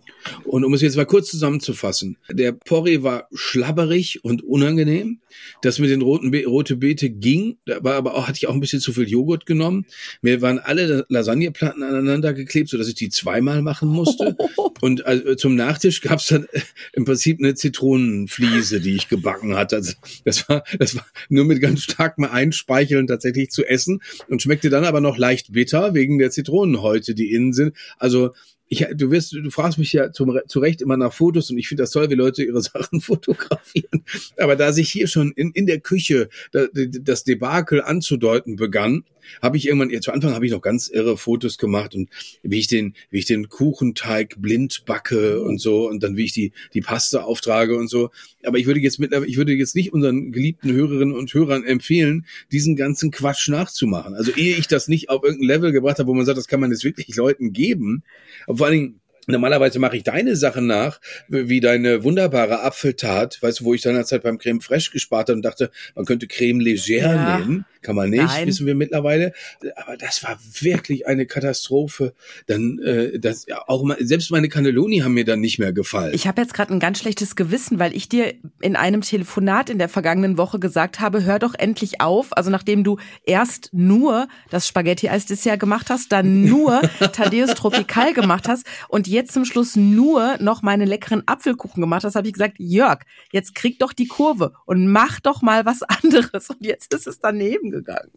Und 0.44 0.64
um 0.64 0.72
es 0.72 0.80
jetzt 0.80 0.96
mal 0.96 1.04
kurz 1.04 1.30
zusammenzufassen, 1.30 2.16
der 2.30 2.52
Porree 2.52 3.02
war 3.02 3.25
schlabberig 3.32 4.24
und 4.24 4.42
unangenehm. 4.42 5.20
Das 5.62 5.78
mit 5.78 5.90
den 5.90 6.02
roten 6.02 6.30
Be 6.30 6.44
rote 6.46 6.76
Beete 6.76 7.10
ging, 7.10 7.58
da 7.66 7.82
war 7.82 7.94
aber 7.94 8.14
auch, 8.14 8.28
hatte 8.28 8.38
ich 8.38 8.46
auch 8.46 8.54
ein 8.54 8.60
bisschen 8.60 8.80
zu 8.80 8.92
viel 8.92 9.08
Joghurt 9.08 9.46
genommen. 9.46 9.86
Mir 10.22 10.42
waren 10.42 10.58
alle 10.58 11.04
Lasagneplatten 11.08 11.82
aneinander 11.82 12.32
geklebt, 12.32 12.68
so 12.68 12.78
dass 12.78 12.88
ich 12.88 12.94
die 12.94 13.08
zweimal 13.08 13.62
machen 13.62 13.88
musste. 13.88 14.36
Und 14.80 15.06
also, 15.06 15.34
zum 15.34 15.54
Nachtisch 15.54 16.00
gab 16.00 16.20
es 16.20 16.26
dann 16.26 16.46
äh, 16.52 16.60
im 16.92 17.04
Prinzip 17.04 17.38
eine 17.40 17.54
Zitronenfliese, 17.54 18.80
die 18.80 18.94
ich 18.94 19.08
gebacken 19.08 19.56
hatte. 19.56 19.76
Also, 19.76 19.94
das 20.24 20.48
war, 20.48 20.64
das 20.78 20.96
war 20.96 21.06
nur 21.28 21.44
mit 21.44 21.60
ganz 21.60 21.82
starkem 21.82 22.24
Einspeicheln 22.24 23.06
tatsächlich 23.06 23.50
zu 23.50 23.64
essen 23.64 24.00
und 24.28 24.42
schmeckte 24.42 24.70
dann 24.70 24.84
aber 24.84 25.00
noch 25.00 25.18
leicht 25.18 25.52
bitter 25.52 25.94
wegen 25.94 26.18
der 26.18 26.30
Zitronenhäute, 26.30 27.14
die 27.14 27.32
innen 27.32 27.52
sind. 27.52 27.76
Also 27.98 28.32
ich, 28.68 28.84
du 28.94 29.10
wirst, 29.10 29.32
du 29.32 29.50
fragst 29.50 29.78
mich 29.78 29.92
ja 29.92 30.10
zum, 30.10 30.38
zu 30.46 30.58
Recht 30.58 30.82
immer 30.82 30.96
nach 30.96 31.12
Fotos 31.12 31.50
und 31.50 31.58
ich 31.58 31.68
finde 31.68 31.84
das 31.84 31.92
toll, 31.92 32.10
wie 32.10 32.14
Leute 32.14 32.42
ihre 32.42 32.60
Sachen 32.62 33.00
fotografieren. 33.00 34.04
Aber 34.38 34.56
da 34.56 34.72
sich 34.72 34.90
hier 34.90 35.06
schon 35.06 35.32
in, 35.32 35.52
in 35.52 35.66
der 35.66 35.80
Küche 35.80 36.28
das 36.52 37.24
Debakel 37.24 37.82
anzudeuten 37.82 38.56
begann, 38.56 39.04
habe 39.42 39.56
ich 39.56 39.66
irgendwann, 39.66 40.00
zu 40.00 40.12
Anfang 40.12 40.34
habe 40.34 40.46
ich 40.46 40.52
noch 40.52 40.62
ganz 40.62 40.88
irre 40.88 41.16
Fotos 41.16 41.58
gemacht 41.58 41.94
und 41.94 42.10
wie 42.42 42.58
ich 42.58 42.66
den, 42.66 42.94
wie 43.10 43.18
ich 43.18 43.26
den 43.26 43.48
Kuchenteig 43.48 44.36
blind 44.38 44.84
backe 44.86 45.40
und 45.42 45.60
so 45.60 45.88
und 45.88 46.02
dann 46.02 46.16
wie 46.16 46.24
ich 46.24 46.32
die, 46.32 46.52
die 46.74 46.80
Paste 46.80 47.24
auftrage 47.24 47.76
und 47.76 47.88
so. 47.88 48.10
Aber 48.44 48.58
ich 48.58 48.66
würde 48.66 48.80
jetzt 48.80 48.98
mit, 48.98 49.12
ich 49.26 49.36
würde 49.36 49.52
jetzt 49.52 49.74
nicht 49.74 49.92
unseren 49.92 50.32
geliebten 50.32 50.72
Hörerinnen 50.72 51.14
und 51.14 51.32
Hörern 51.32 51.64
empfehlen, 51.64 52.26
diesen 52.52 52.76
ganzen 52.76 53.10
Quatsch 53.10 53.48
nachzumachen. 53.48 54.14
Also 54.14 54.32
ehe 54.32 54.56
ich 54.56 54.68
das 54.68 54.88
nicht 54.88 55.08
auf 55.08 55.22
irgendein 55.22 55.48
Level 55.48 55.72
gebracht 55.72 55.98
habe, 55.98 56.08
wo 56.08 56.14
man 56.14 56.26
sagt, 56.26 56.38
das 56.38 56.48
kann 56.48 56.60
man 56.60 56.70
jetzt 56.70 56.84
wirklich 56.84 57.14
Leuten 57.16 57.52
geben. 57.52 58.02
Aber 58.46 58.58
vor 58.58 58.66
allen 58.66 58.74
Dingen, 58.74 59.00
Normalerweise 59.26 59.78
mache 59.78 59.96
ich 59.96 60.04
deine 60.04 60.36
Sachen 60.36 60.66
nach, 60.66 61.00
wie 61.28 61.60
deine 61.60 62.04
wunderbare 62.04 62.62
Apfeltat, 62.62 63.38
weißt 63.42 63.60
du, 63.60 63.64
wo 63.64 63.74
ich 63.74 63.82
seinerzeit 63.82 64.22
beim 64.22 64.38
Creme 64.38 64.60
Fraiche 64.60 64.90
gespart 64.92 65.28
habe 65.28 65.36
und 65.36 65.42
dachte, 65.42 65.70
man 65.94 66.04
könnte 66.04 66.26
Creme 66.26 66.60
Légère 66.60 67.14
ja. 67.14 67.38
nehmen. 67.38 67.64
Kann 67.86 67.94
man 67.94 68.10
nicht, 68.10 68.20
Nein. 68.20 68.48
wissen 68.48 68.66
wir 68.66 68.74
mittlerweile. 68.74 69.32
Aber 69.76 69.96
das 69.96 70.24
war 70.24 70.36
wirklich 70.60 71.06
eine 71.06 71.24
Katastrophe. 71.24 72.14
Dann, 72.48 72.80
äh, 72.80 73.20
das, 73.20 73.46
ja, 73.46 73.62
auch 73.68 73.84
mal, 73.84 73.96
selbst 74.00 74.32
meine 74.32 74.48
Cannelloni 74.48 74.98
haben 74.98 75.14
mir 75.14 75.24
dann 75.24 75.38
nicht 75.38 75.60
mehr 75.60 75.72
gefallen. 75.72 76.12
Ich 76.12 76.26
habe 76.26 76.42
jetzt 76.42 76.52
gerade 76.52 76.74
ein 76.74 76.80
ganz 76.80 76.98
schlechtes 76.98 77.36
Gewissen, 77.36 77.78
weil 77.78 77.94
ich 77.94 78.08
dir 78.08 78.34
in 78.60 78.74
einem 78.74 79.02
Telefonat 79.02 79.70
in 79.70 79.78
der 79.78 79.88
vergangenen 79.88 80.36
Woche 80.36 80.58
gesagt 80.58 80.98
habe, 80.98 81.22
hör 81.22 81.38
doch 81.38 81.54
endlich 81.56 82.00
auf. 82.00 82.36
Also 82.36 82.50
nachdem 82.50 82.82
du 82.82 82.98
erst 83.24 83.70
nur 83.72 84.26
das 84.50 84.66
Spaghetti-Eis-Dessert 84.66 85.60
gemacht 85.60 85.88
hast, 85.88 86.10
dann 86.10 86.42
nur 86.42 86.82
Thaddeus 87.12 87.54
Tropical 87.54 88.14
gemacht 88.14 88.48
hast 88.48 88.66
und 88.88 89.06
jetzt 89.16 89.32
zum 89.32 89.44
Schluss 89.44 89.74
nur 89.74 90.36
noch 90.40 90.62
meine 90.62 90.84
leckeren 90.84 91.24
Apfelkuchen 91.26 91.80
gemacht 91.80 92.04
hast, 92.04 92.14
habe 92.14 92.28
ich 92.28 92.32
gesagt, 92.32 92.56
Jörg, 92.58 93.00
jetzt 93.32 93.54
krieg 93.54 93.80
doch 93.80 93.92
die 93.92 94.06
Kurve 94.06 94.52
und 94.64 94.86
mach 94.86 95.18
doch 95.18 95.42
mal 95.42 95.66
was 95.66 95.82
anderes. 96.02 96.50
Und 96.50 96.64
jetzt 96.64 96.94
ist 96.94 97.08
es 97.08 97.18
daneben 97.18 97.70
gegangen. 97.70 98.12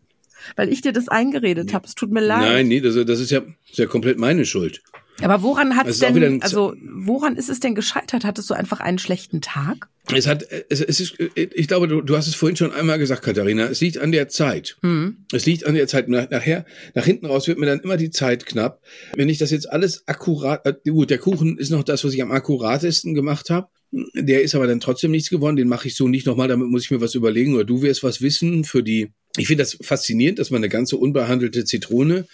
Weil 0.56 0.72
ich 0.72 0.82
dir 0.82 0.94
das 0.94 1.10
eingeredet 1.10 1.68
nee. 1.68 1.74
habe. 1.74 1.88
Es 1.88 1.96
tut 1.96 2.12
mir 2.12 2.22
leid. 2.22 2.41
Nein, 2.41 2.68
nee, 2.68 2.79
das, 2.79 2.96
das 3.06 3.20
ist 3.20 3.32
ja, 3.32 3.41
ist 3.68 3.77
ja 3.77 3.88
komplett 3.88 4.20
meine 4.20 4.46
Schuld. 4.46 4.82
Aber 5.21 5.41
woran 5.41 5.75
hat 5.75 5.88
es 5.88 5.99
denn, 5.99 6.41
also 6.41 6.73
woran 6.81 7.35
ist 7.35 7.49
es 7.49 7.59
denn 7.59 7.75
gescheitert? 7.75 8.23
Hattest 8.23 8.49
du 8.49 8.53
einfach 8.53 8.79
einen 8.79 8.99
schlechten 8.99 9.41
Tag? 9.41 9.89
Es 10.15 10.27
hat, 10.27 10.45
es, 10.69 10.81
es 10.81 10.99
ist, 10.99 11.15
ich 11.35 11.67
glaube, 11.67 11.88
du, 11.88 12.01
du 12.01 12.17
hast 12.17 12.27
es 12.27 12.35
vorhin 12.35 12.55
schon 12.55 12.71
einmal 12.71 12.97
gesagt, 12.97 13.21
Katharina. 13.21 13.65
Es 13.65 13.79
liegt 13.79 13.99
an 13.99 14.11
der 14.11 14.27
Zeit. 14.27 14.77
Mhm. 14.81 15.25
Es 15.31 15.45
liegt 15.45 15.65
an 15.65 15.75
der 15.75 15.88
Zeit. 15.88 16.09
Nachher, 16.09 16.65
nach 16.95 17.05
hinten 17.05 17.27
raus 17.27 17.47
wird 17.47 17.59
mir 17.59 17.67
dann 17.67 17.79
immer 17.81 17.97
die 17.97 18.09
Zeit 18.09 18.45
knapp. 18.45 18.81
Wenn 19.15 19.29
ich 19.29 19.38
das 19.38 19.51
jetzt 19.51 19.71
alles 19.71 20.07
akkurat, 20.07 20.65
äh, 20.65 20.73
gut, 20.89 21.09
der 21.09 21.19
Kuchen 21.19 21.57
ist 21.57 21.69
noch 21.69 21.83
das, 21.83 22.03
was 22.03 22.13
ich 22.13 22.21
am 22.23 22.31
akkuratesten 22.31 23.13
gemacht 23.13 23.49
habe. 23.49 23.67
Der 24.13 24.41
ist 24.41 24.55
aber 24.55 24.67
dann 24.67 24.79
trotzdem 24.79 25.11
nichts 25.11 25.29
geworden. 25.29 25.55
Den 25.55 25.67
mache 25.67 25.88
ich 25.88 25.95
so 25.95 26.07
nicht 26.07 26.25
nochmal. 26.25 26.47
Damit 26.47 26.69
muss 26.69 26.83
ich 26.83 26.91
mir 26.91 27.01
was 27.01 27.15
überlegen. 27.15 27.53
Oder 27.53 27.65
du 27.65 27.81
wirst 27.81 28.03
was 28.03 28.21
wissen 28.21 28.63
für 28.63 28.81
die. 28.81 29.11
Ich 29.38 29.47
finde 29.47 29.63
das 29.63 29.77
faszinierend, 29.81 30.39
dass 30.39 30.49
man 30.49 30.59
eine 30.59 30.69
ganze 30.69 30.97
unbehandelte 30.97 31.65
Zitrone 31.65 32.25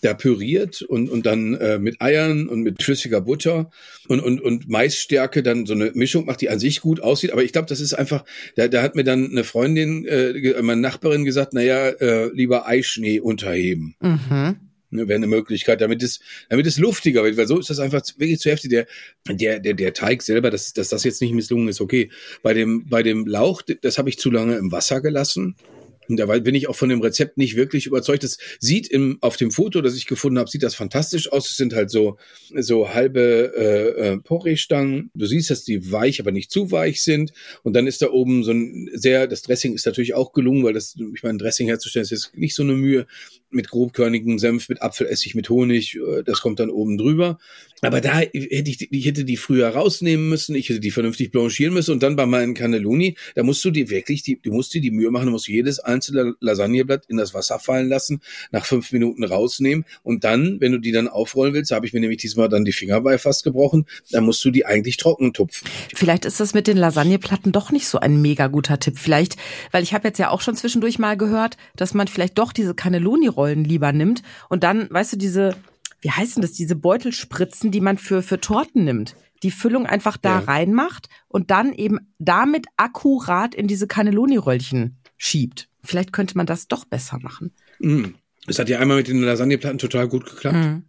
da 0.00 0.14
püriert 0.14 0.82
und, 0.82 1.10
und 1.10 1.26
dann 1.26 1.54
äh, 1.54 1.78
mit 1.78 2.00
Eiern 2.00 2.48
und 2.48 2.62
mit 2.62 2.82
flüssiger 2.82 3.20
Butter 3.20 3.70
und, 4.08 4.20
und, 4.20 4.40
und 4.40 4.68
Maisstärke 4.68 5.42
dann 5.42 5.66
so 5.66 5.74
eine 5.74 5.92
Mischung 5.94 6.26
macht, 6.26 6.40
die 6.40 6.48
an 6.48 6.58
sich 6.58 6.80
gut 6.80 7.00
aussieht. 7.00 7.32
Aber 7.32 7.42
ich 7.42 7.52
glaube, 7.52 7.68
das 7.68 7.80
ist 7.80 7.94
einfach, 7.94 8.24
da, 8.56 8.68
da 8.68 8.82
hat 8.82 8.94
mir 8.96 9.04
dann 9.04 9.30
eine 9.30 9.44
Freundin, 9.44 10.06
äh, 10.06 10.62
meine 10.62 10.80
Nachbarin 10.80 11.24
gesagt, 11.24 11.52
naja, 11.52 11.88
äh, 11.88 12.30
lieber 12.32 12.66
Eischnee 12.66 13.20
unterheben. 13.20 13.94
Mhm. 14.00 14.56
Ne, 14.92 15.06
wäre 15.06 15.16
eine 15.16 15.28
Möglichkeit, 15.28 15.80
damit 15.80 16.02
es, 16.02 16.18
damit 16.48 16.66
es 16.66 16.76
luftiger 16.76 17.22
wird, 17.22 17.36
weil 17.36 17.46
so 17.46 17.60
ist 17.60 17.70
das 17.70 17.78
einfach 17.78 18.02
wirklich 18.16 18.40
zu 18.40 18.50
heftig. 18.50 18.70
Der, 18.70 18.86
der, 19.28 19.60
der, 19.60 19.74
der 19.74 19.92
Teig 19.92 20.22
selber, 20.22 20.50
dass, 20.50 20.72
dass 20.72 20.88
das 20.88 21.04
jetzt 21.04 21.20
nicht 21.20 21.32
misslungen 21.32 21.68
ist, 21.68 21.80
okay. 21.80 22.10
Bei 22.42 22.54
dem, 22.54 22.88
bei 22.88 23.04
dem 23.04 23.24
Lauch, 23.26 23.62
das 23.62 23.98
habe 23.98 24.08
ich 24.08 24.18
zu 24.18 24.32
lange 24.32 24.56
im 24.56 24.72
Wasser 24.72 25.00
gelassen. 25.00 25.54
Und 26.10 26.16
dabei 26.16 26.40
bin 26.40 26.56
ich 26.56 26.68
auch 26.68 26.74
von 26.74 26.88
dem 26.88 27.00
Rezept 27.00 27.38
nicht 27.38 27.54
wirklich 27.54 27.86
überzeugt. 27.86 28.24
Das 28.24 28.36
sieht 28.58 28.88
im, 28.88 29.18
auf 29.20 29.36
dem 29.36 29.52
Foto, 29.52 29.80
das 29.80 29.96
ich 29.96 30.06
gefunden 30.06 30.38
habe, 30.38 30.50
sieht 30.50 30.64
das 30.64 30.74
fantastisch 30.74 31.30
aus. 31.30 31.48
Es 31.48 31.56
sind 31.56 31.72
halt 31.72 31.88
so, 31.90 32.18
so 32.56 32.92
halbe 32.92 33.52
äh, 33.56 34.08
äh, 34.08 34.16
Porree-Stangen. 34.18 35.12
Du 35.14 35.26
siehst, 35.26 35.50
dass 35.50 35.64
die 35.64 35.92
weich, 35.92 36.20
aber 36.20 36.32
nicht 36.32 36.50
zu 36.50 36.72
weich 36.72 37.02
sind. 37.02 37.32
Und 37.62 37.74
dann 37.74 37.86
ist 37.86 38.02
da 38.02 38.10
oben 38.10 38.42
so 38.42 38.50
ein 38.50 38.90
sehr, 38.92 39.28
das 39.28 39.42
Dressing 39.42 39.72
ist 39.72 39.86
natürlich 39.86 40.14
auch 40.14 40.32
gelungen, 40.32 40.64
weil 40.64 40.72
das, 40.72 40.96
ich 41.14 41.22
meine, 41.22 41.38
Dressing 41.38 41.68
herzustellen 41.68 42.02
ist 42.02 42.10
jetzt 42.10 42.36
nicht 42.36 42.56
so 42.56 42.64
eine 42.64 42.72
Mühe. 42.72 43.06
Mit 43.52 43.68
grobkörnigem 43.68 44.38
Senf, 44.38 44.68
mit 44.68 44.82
Apfelessig, 44.82 45.34
mit 45.34 45.48
Honig, 45.48 45.96
äh, 45.96 46.22
das 46.24 46.40
kommt 46.40 46.58
dann 46.58 46.70
oben 46.70 46.98
drüber. 46.98 47.38
Aber 47.82 48.00
da 48.00 48.18
hätte 48.18 48.70
ich, 48.70 48.92
ich 48.92 49.06
hätte 49.06 49.24
die 49.24 49.36
früher 49.36 49.68
rausnehmen 49.68 50.28
müssen, 50.28 50.54
ich 50.54 50.68
hätte 50.68 50.80
die 50.80 50.90
vernünftig 50.90 51.30
blanchieren 51.30 51.74
müssen 51.74 51.92
und 51.92 52.02
dann 52.02 52.16
bei 52.16 52.26
meinen 52.26 52.54
Cannelloni, 52.54 53.16
da 53.34 53.42
musst 53.42 53.64
du 53.64 53.70
dir 53.70 53.88
wirklich, 53.90 54.22
die, 54.22 54.40
du 54.40 54.52
musst 54.52 54.74
dir 54.74 54.80
die 54.80 54.90
Mühe 54.90 55.10
machen, 55.10 55.26
du 55.26 55.32
musst 55.32 55.48
jedes 55.48 55.80
einzelne 55.80 56.34
Lasagneblatt 56.40 57.06
in 57.08 57.16
das 57.16 57.34
Wasser 57.34 57.58
fallen 57.58 57.88
lassen, 57.88 58.20
nach 58.50 58.64
fünf 58.64 58.92
Minuten 58.92 59.24
rausnehmen 59.24 59.84
und 60.02 60.24
dann, 60.24 60.60
wenn 60.60 60.72
du 60.72 60.78
die 60.78 60.92
dann 60.92 61.08
aufrollen 61.08 61.54
willst, 61.54 61.70
habe 61.70 61.86
ich 61.86 61.92
mir 61.92 62.00
nämlich 62.00 62.18
diesmal 62.18 62.48
dann 62.48 62.64
die 62.64 62.72
Finger 62.72 63.00
bei 63.00 63.18
fast 63.18 63.44
gebrochen, 63.44 63.86
dann 64.10 64.24
musst 64.24 64.44
du 64.44 64.50
die 64.50 64.66
eigentlich 64.66 64.96
trocken 64.96 65.32
tupfen. 65.32 65.68
Vielleicht 65.94 66.24
ist 66.24 66.40
das 66.40 66.54
mit 66.54 66.66
den 66.66 66.76
Lasagneplatten 66.76 67.52
doch 67.52 67.70
nicht 67.70 67.86
so 67.86 67.98
ein 67.98 68.20
mega 68.20 68.48
guter 68.48 68.78
Tipp. 68.78 68.98
Vielleicht, 68.98 69.36
weil 69.70 69.82
ich 69.82 69.94
habe 69.94 70.08
jetzt 70.08 70.18
ja 70.18 70.30
auch 70.30 70.40
schon 70.40 70.56
zwischendurch 70.56 70.98
mal 70.98 71.16
gehört, 71.16 71.56
dass 71.76 71.94
man 71.94 72.08
vielleicht 72.08 72.38
doch 72.38 72.52
diese 72.52 72.74
Cannelloni-Rollen 72.74 73.64
lieber 73.64 73.92
nimmt 73.92 74.22
und 74.48 74.64
dann, 74.64 74.88
weißt 74.90 75.14
du, 75.14 75.16
diese 75.16 75.54
wie 76.00 76.10
heißen 76.10 76.42
das, 76.42 76.52
diese 76.52 76.76
Beutelspritzen, 76.76 77.70
die 77.70 77.80
man 77.80 77.98
für, 77.98 78.22
für 78.22 78.40
Torten 78.40 78.84
nimmt. 78.84 79.16
Die 79.42 79.50
Füllung 79.50 79.86
einfach 79.86 80.16
da 80.16 80.40
ja. 80.40 80.44
reinmacht 80.46 81.08
und 81.28 81.50
dann 81.50 81.72
eben 81.72 81.98
damit 82.18 82.66
akkurat 82.76 83.54
in 83.54 83.66
diese 83.66 83.86
Cannelloni-Röllchen 83.86 84.98
schiebt. 85.16 85.68
Vielleicht 85.82 86.12
könnte 86.12 86.36
man 86.36 86.46
das 86.46 86.68
doch 86.68 86.84
besser 86.84 87.18
machen. 87.20 87.52
Mm. 87.78 88.14
Das 88.46 88.58
hat 88.58 88.68
ja 88.68 88.78
einmal 88.78 88.96
mit 88.98 89.08
den 89.08 89.22
Lasagneplatten 89.22 89.78
total 89.78 90.08
gut 90.08 90.26
geklappt. 90.26 90.56
Mm. 90.56 90.82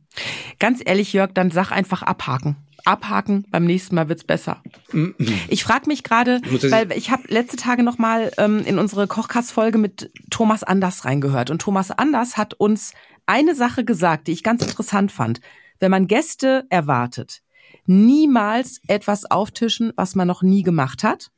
Ganz 0.59 0.81
ehrlich, 0.83 1.13
Jörg, 1.13 1.31
dann 1.33 1.51
sag 1.51 1.71
einfach 1.71 2.01
abhaken. 2.01 2.55
Abhaken, 2.83 3.45
beim 3.51 3.65
nächsten 3.65 3.95
Mal 3.95 4.09
wird's 4.09 4.23
besser. 4.23 4.63
Mm. 4.91 5.09
Ich 5.47 5.63
frage 5.63 5.87
mich 5.87 6.03
gerade, 6.03 6.41
weil 6.69 6.91
ich 6.93 7.11
habe 7.11 7.23
letzte 7.27 7.57
Tage 7.57 7.83
noch 7.83 7.97
mal 7.97 8.31
ähm, 8.37 8.63
in 8.65 8.79
unsere 8.79 9.07
Kochkast-Folge 9.07 9.77
mit 9.77 10.11
Thomas 10.29 10.63
Anders 10.63 11.05
reingehört 11.05 11.49
und 11.51 11.61
Thomas 11.61 11.91
Anders 11.91 12.37
hat 12.37 12.53
uns 12.53 12.93
eine 13.31 13.55
Sache 13.55 13.85
gesagt, 13.85 14.27
die 14.27 14.33
ich 14.33 14.43
ganz 14.43 14.61
interessant 14.61 15.09
fand. 15.09 15.39
Wenn 15.79 15.89
man 15.89 16.07
Gäste 16.07 16.65
erwartet, 16.69 17.41
niemals 17.85 18.81
etwas 18.87 19.29
auftischen, 19.31 19.93
was 19.95 20.15
man 20.15 20.27
noch 20.27 20.41
nie 20.43 20.63
gemacht 20.63 21.03
hat. 21.03 21.31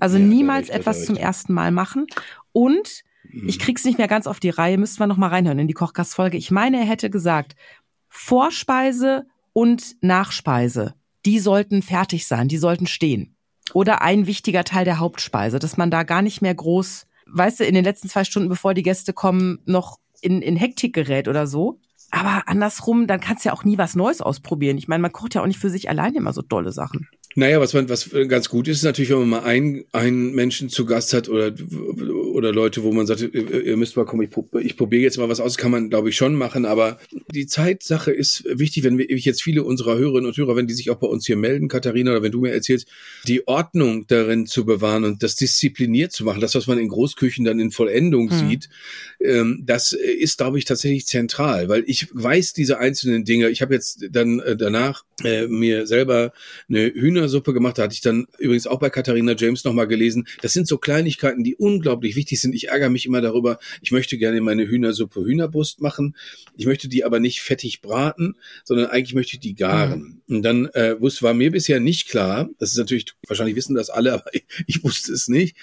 Also 0.00 0.18
ja, 0.18 0.24
niemals 0.24 0.68
etwas 0.68 1.06
zum 1.06 1.16
ersten 1.16 1.52
Mal 1.52 1.70
machen. 1.70 2.08
Und 2.50 3.04
mhm. 3.22 3.48
ich 3.48 3.60
krieg's 3.60 3.84
nicht 3.84 3.98
mehr 3.98 4.08
ganz 4.08 4.26
auf 4.26 4.40
die 4.40 4.50
Reihe, 4.50 4.78
müssten 4.78 4.98
wir 4.98 5.06
noch 5.06 5.16
mal 5.16 5.28
reinhören 5.28 5.60
in 5.60 5.68
die 5.68 5.74
Kochgastfolge. 5.74 6.36
Ich 6.36 6.50
meine, 6.50 6.78
er 6.78 6.86
hätte 6.86 7.08
gesagt, 7.08 7.54
Vorspeise 8.08 9.26
und 9.52 10.02
Nachspeise, 10.02 10.94
die 11.24 11.38
sollten 11.38 11.82
fertig 11.82 12.26
sein, 12.26 12.48
die 12.48 12.58
sollten 12.58 12.88
stehen. 12.88 13.36
Oder 13.74 14.02
ein 14.02 14.26
wichtiger 14.26 14.64
Teil 14.64 14.84
der 14.84 14.98
Hauptspeise, 14.98 15.60
dass 15.60 15.76
man 15.76 15.90
da 15.90 16.02
gar 16.02 16.20
nicht 16.20 16.42
mehr 16.42 16.54
groß, 16.54 17.06
weißt 17.26 17.60
du, 17.60 17.64
in 17.64 17.74
den 17.74 17.84
letzten 17.84 18.08
zwei 18.08 18.24
Stunden, 18.24 18.48
bevor 18.48 18.74
die 18.74 18.82
Gäste 18.82 19.12
kommen, 19.12 19.60
noch 19.66 19.98
in, 20.22 20.40
in 20.40 20.56
Hektik 20.56 20.94
gerät 20.94 21.28
oder 21.28 21.46
so. 21.46 21.78
Aber 22.10 22.42
andersrum, 22.46 23.06
dann 23.06 23.20
kannst 23.20 23.44
du 23.44 23.48
ja 23.48 23.54
auch 23.54 23.64
nie 23.64 23.78
was 23.78 23.94
Neues 23.96 24.20
ausprobieren. 24.20 24.78
Ich 24.78 24.88
meine, 24.88 25.02
man 25.02 25.12
kocht 25.12 25.34
ja 25.34 25.42
auch 25.42 25.46
nicht 25.46 25.58
für 25.58 25.70
sich 25.70 25.88
alleine 25.88 26.18
immer 26.18 26.32
so 26.32 26.42
dolle 26.42 26.72
Sachen. 26.72 27.08
Naja, 27.34 27.60
was 27.60 27.72
man, 27.72 27.88
was 27.88 28.10
ganz 28.28 28.48
gut 28.48 28.68
ist, 28.68 28.78
ist 28.78 28.82
natürlich, 28.84 29.10
wenn 29.10 29.20
man 29.20 29.28
mal 29.28 29.44
einen, 29.44 29.84
einen 29.92 30.34
Menschen 30.34 30.68
zu 30.68 30.84
Gast 30.84 31.12
hat 31.12 31.28
oder, 31.28 31.54
oder 32.32 32.52
Leute, 32.52 32.82
wo 32.82 32.92
man 32.92 33.06
sagt, 33.06 33.22
ihr 33.22 33.76
müsst 33.76 33.96
mal 33.96 34.04
kommen, 34.04 34.22
ich, 34.22 34.64
ich 34.64 34.76
probiere 34.76 35.02
jetzt 35.02 35.18
mal 35.18 35.28
was 35.28 35.40
aus, 35.40 35.56
kann 35.56 35.70
man, 35.70 35.88
glaube 35.88 36.10
ich, 36.10 36.16
schon 36.16 36.34
machen. 36.34 36.64
Aber 36.64 36.98
die 37.32 37.46
Zeitsache 37.46 38.10
ist 38.10 38.44
wichtig, 38.46 38.84
wenn 38.84 38.98
wir 38.98 39.06
jetzt 39.06 39.42
viele 39.42 39.62
unserer 39.64 39.96
Hörerinnen 39.96 40.26
und 40.26 40.36
Hörer, 40.36 40.56
wenn 40.56 40.66
die 40.66 40.74
sich 40.74 40.90
auch 40.90 40.96
bei 40.96 41.06
uns 41.06 41.26
hier 41.26 41.36
melden, 41.36 41.68
Katharina, 41.68 42.12
oder 42.12 42.22
wenn 42.22 42.32
du 42.32 42.40
mir 42.40 42.52
erzählst, 42.52 42.88
die 43.26 43.46
Ordnung 43.46 44.06
darin 44.06 44.46
zu 44.46 44.64
bewahren 44.64 45.04
und 45.04 45.22
das 45.22 45.36
diszipliniert 45.36 46.12
zu 46.12 46.24
machen, 46.24 46.40
das, 46.40 46.54
was 46.54 46.66
man 46.66 46.78
in 46.78 46.88
Großküchen 46.88 47.44
dann 47.44 47.60
in 47.60 47.70
Vollendung 47.70 48.30
hm. 48.30 48.38
sieht, 48.48 48.68
ähm, 49.20 49.62
das 49.64 49.92
ist, 49.92 50.38
glaube 50.38 50.58
ich, 50.58 50.64
tatsächlich 50.64 51.06
zentral, 51.06 51.68
weil 51.68 51.84
ich 51.86 52.08
weiß 52.12 52.52
diese 52.52 52.78
einzelnen 52.78 53.24
Dinge. 53.24 53.48
Ich 53.48 53.62
habe 53.62 53.74
jetzt 53.74 54.06
dann 54.10 54.40
äh, 54.40 54.56
danach 54.56 55.04
äh, 55.24 55.46
mir 55.46 55.86
selber 55.86 56.32
eine 56.68 56.86
Hühnersuppe 57.22 57.52
gemacht. 57.52 57.78
Da 57.78 57.84
hatte 57.84 57.94
ich 57.94 58.00
dann 58.00 58.26
übrigens 58.38 58.66
auch 58.66 58.78
bei 58.78 58.90
Katharina 58.90 59.34
James 59.36 59.64
nochmal 59.64 59.86
gelesen. 59.86 60.26
Das 60.42 60.52
sind 60.52 60.66
so 60.66 60.78
Kleinigkeiten, 60.78 61.44
die 61.44 61.54
unglaublich 61.54 62.16
wichtig 62.16 62.40
sind. 62.40 62.54
Ich 62.54 62.68
ärgere 62.68 62.90
mich 62.90 63.06
immer 63.06 63.20
darüber. 63.20 63.58
Ich 63.80 63.92
möchte 63.92 64.18
gerne 64.18 64.40
meine 64.40 64.66
Hühnersuppe 64.66 65.24
Hühnerbrust 65.24 65.80
machen. 65.80 66.16
Ich 66.56 66.66
möchte 66.66 66.88
die 66.88 67.04
aber 67.04 67.20
nicht 67.20 67.40
fettig 67.40 67.80
braten, 67.80 68.36
sondern 68.64 68.86
eigentlich 68.86 69.14
möchte 69.14 69.34
ich 69.34 69.40
die 69.40 69.54
garen. 69.54 70.22
Mhm. 70.26 70.36
Und 70.36 70.42
dann 70.42 70.66
äh, 70.66 70.96
war 71.00 71.34
mir 71.34 71.50
bisher 71.50 71.80
nicht 71.80 72.08
klar, 72.08 72.48
das 72.58 72.70
ist 72.70 72.78
natürlich, 72.78 73.06
wahrscheinlich 73.26 73.56
wissen 73.56 73.74
das 73.74 73.90
alle, 73.90 74.12
aber 74.12 74.34
ich, 74.34 74.44
ich 74.66 74.84
wusste 74.84 75.12
es 75.12 75.28
nicht, 75.28 75.56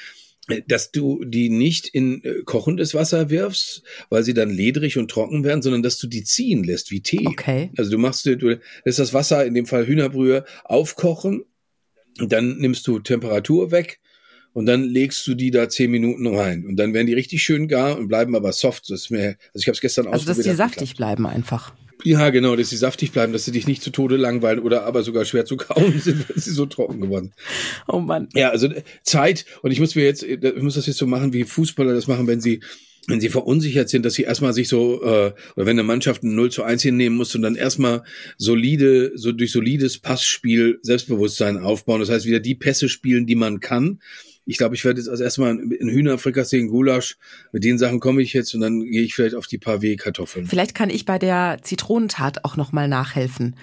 dass 0.68 0.92
du 0.92 1.24
die 1.24 1.50
nicht 1.50 1.88
in 1.88 2.24
äh, 2.24 2.42
kochendes 2.46 2.94
Wasser 2.94 3.30
wirfst, 3.30 3.84
weil 4.10 4.24
sie 4.24 4.34
dann 4.34 4.50
ledrig 4.50 4.98
und 4.98 5.10
trocken 5.12 5.44
werden, 5.44 5.62
sondern 5.62 5.84
dass 5.84 5.98
du 5.98 6.08
die 6.08 6.24
ziehen 6.24 6.64
lässt 6.64 6.92
wie 6.92 7.02
Tee. 7.02 7.28
Okay. 7.28 7.72
Also 7.78 7.92
du 7.92 7.98
machst 7.98 8.26
du 8.26 8.60
lässt 8.84 9.00
das 9.00 9.14
Wasser 9.14 9.46
in 9.46 9.54
dem 9.54 9.66
Fall 9.66 9.88
Hühnerbrühe 9.88 10.46
aufkochen, 10.64 11.46
dann 12.18 12.58
nimmst 12.58 12.86
du 12.88 13.00
Temperatur 13.00 13.72
weg 13.72 14.00
und 14.54 14.66
dann 14.66 14.84
legst 14.84 15.26
du 15.28 15.36
die 15.36 15.52
da 15.52 15.70
zehn 15.70 15.92
Minuten 15.92 16.28
rein 16.28 16.66
und 16.66 16.76
dann 16.78 16.94
werden 16.94 17.08
die 17.08 17.14
richtig 17.14 17.44
schön 17.44 17.68
gar 17.68 17.98
und 17.98 18.08
bleiben 18.08 18.36
aber 18.36 18.52
soft. 18.52 18.90
Das 18.90 19.02
ist 19.02 19.12
mir, 19.12 19.38
also 19.54 19.62
ich 19.62 19.68
habe 19.68 19.74
es 19.74 19.82
gestern 19.82 20.08
also 20.08 20.26
dass 20.26 20.40
die 20.40 20.52
saftig 20.52 20.96
bleiben 20.96 21.26
einfach. 21.26 21.74
Ja, 22.04 22.30
genau, 22.30 22.56
dass 22.56 22.70
sie 22.70 22.78
saftig 22.78 23.12
bleiben, 23.12 23.34
dass 23.34 23.44
sie 23.44 23.52
dich 23.52 23.68
nicht 23.68 23.84
zu 23.84 23.90
Tode 23.90 24.16
langweilen 24.16 24.60
oder 24.60 24.86
aber 24.86 25.04
sogar 25.04 25.26
schwer 25.26 25.46
zu 25.46 25.58
kauen 25.58 26.00
sind, 26.04 26.30
weil 26.30 26.40
sie 26.40 26.52
so 26.52 26.66
trocken 26.66 27.02
geworden. 27.02 27.34
Oh 27.88 28.00
Mann. 28.00 28.30
Ja, 28.34 28.50
also 28.50 28.68
äh, 28.68 28.84
Zeit 29.04 29.46
und 29.62 29.72
ich 29.72 29.80
muss 29.80 29.96
mir 29.96 30.06
jetzt, 30.06 30.24
äh, 30.24 30.38
ich 30.56 30.64
muss 30.64 30.76
das 30.76 30.88
jetzt 30.88 30.98
so 30.98 31.08
machen, 31.08 31.34
wie 31.34 31.44
Fußballer 31.44 31.94
das 31.94 32.08
machen, 32.08 32.28
wenn 32.28 32.42
sie 32.42 32.62
wenn 33.08 33.20
sie 33.20 33.30
verunsichert 33.30 33.90
sind, 33.90 34.06
dass 34.06 34.14
sie 34.14 34.24
erstmal 34.24 34.54
sich 34.54 34.68
so, 34.68 35.02
äh, 35.02 35.34
oder 35.56 35.66
wenn 35.66 35.70
eine 35.70 35.84
Mannschaft 35.84 36.22
ein 36.22 36.36
0 36.36 36.52
zu 36.52 36.64
1 36.64 36.84
hinnehmen 36.84 37.18
muss 37.18 37.34
und 37.34 37.42
dann 37.42 37.56
erstmal 37.56 38.04
solide, 38.38 39.14
so 39.16 39.32
durch 39.32 39.52
solides 39.52 39.98
Passspiel 39.98 40.78
Selbstbewusstsein 40.84 41.58
aufbauen. 41.58 42.02
Das 42.02 42.10
heißt, 42.10 42.28
wieder 42.28 42.40
die 42.40 42.54
Pässe 42.54 42.88
spielen, 42.88 43.26
die 43.26 43.36
man 43.36 43.62
kann 43.62 44.00
ich 44.50 44.58
glaube, 44.58 44.74
ich 44.74 44.84
werde 44.84 45.00
jetzt 45.00 45.10
als 45.10 45.20
erstmal 45.20 45.60
in 45.60 45.90
Hühnerfrikassee, 45.90 46.58
in 46.58 46.70
Gulasch, 46.70 47.18
mit 47.52 47.64
den 47.64 47.78
Sachen 47.78 48.00
komme 48.00 48.24
ich 48.24 48.34
jetzt 48.34 48.56
und 48.56 48.62
dann 48.62 48.80
gehe 48.80 49.04
ich 49.04 49.14
vielleicht 49.14 49.36
auf 49.36 49.46
die 49.46 49.60
Pavé-Kartoffeln. 49.60 50.48
Vielleicht 50.48 50.74
kann 50.74 50.90
ich 50.90 51.06
bei 51.06 51.20
der 51.20 51.60
Zitronentat 51.62 52.46
auch 52.46 52.58
nochmal 52.58 52.88
nachhelfen. 52.88 53.56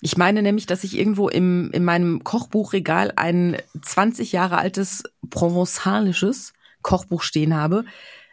Ich 0.00 0.16
meine 0.16 0.42
nämlich, 0.42 0.66
dass 0.66 0.82
ich 0.82 0.98
irgendwo 0.98 1.28
im, 1.28 1.70
in 1.70 1.84
meinem 1.84 2.24
Kochbuchregal 2.24 3.12
ein 3.14 3.56
20 3.82 4.32
Jahre 4.32 4.58
altes 4.58 5.04
provenzalisches 5.30 6.54
Kochbuch 6.82 7.22
stehen 7.22 7.54
habe. 7.54 7.84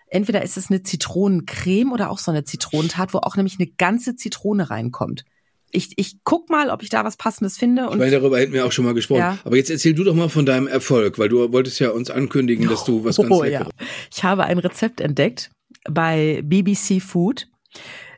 Entweder 0.08 0.42
ist 0.42 0.58
es 0.58 0.72
eine 0.72 0.82
Zitronencreme 0.82 1.92
oder 1.92 2.10
auch 2.10 2.18
so 2.18 2.32
eine 2.32 2.44
Zitronentat, 2.44 3.14
wo 3.14 3.20
auch 3.20 3.36
nämlich 3.36 3.60
eine 3.60 3.70
ganze 3.70 4.16
Zitrone 4.16 4.72
reinkommt 4.72 5.26
ich, 5.72 5.94
ich 5.98 6.18
guck 6.24 6.50
mal, 6.50 6.70
ob 6.70 6.84
ich 6.84 6.90
da 6.90 7.04
was 7.04 7.18
Passendes 7.18 7.58
finde. 7.58 7.88
Und 7.88 7.94
ich 7.94 8.00
meine, 8.00 8.12
darüber 8.12 8.40
hätten 8.40 8.54
wir 8.54 8.66
auch 8.66 8.72
schon 8.72 8.86
mal 8.86 8.94
gesprochen. 8.94 9.20
Ja. 9.20 9.38
Aber 9.44 9.56
jetzt 9.58 9.70
erzähl 9.70 9.94
du 9.94 10.04
doch 10.04 10.16
mal 10.16 10.30
von 10.30 10.46
deinem 10.46 10.68
Erfolg, 10.68 11.20
weil 11.20 11.30
du 11.30 11.52
wolltest 11.52 11.80
ja 11.80 11.90
uns 11.90 12.10
ankündigen, 12.10 12.68
dass 12.68 12.84
du 12.86 13.04
was 13.04 13.18
ganz 13.18 13.30
oh, 13.30 13.44
Leckeres. 13.44 13.74
Ja. 13.80 13.86
Ich 14.14 14.24
habe 14.24 14.44
ein 14.46 14.60
Rezept 14.60 15.02
entdeckt 15.02 15.52
bei 15.90 16.42
BBC 16.44 17.02
Food. 17.02 17.48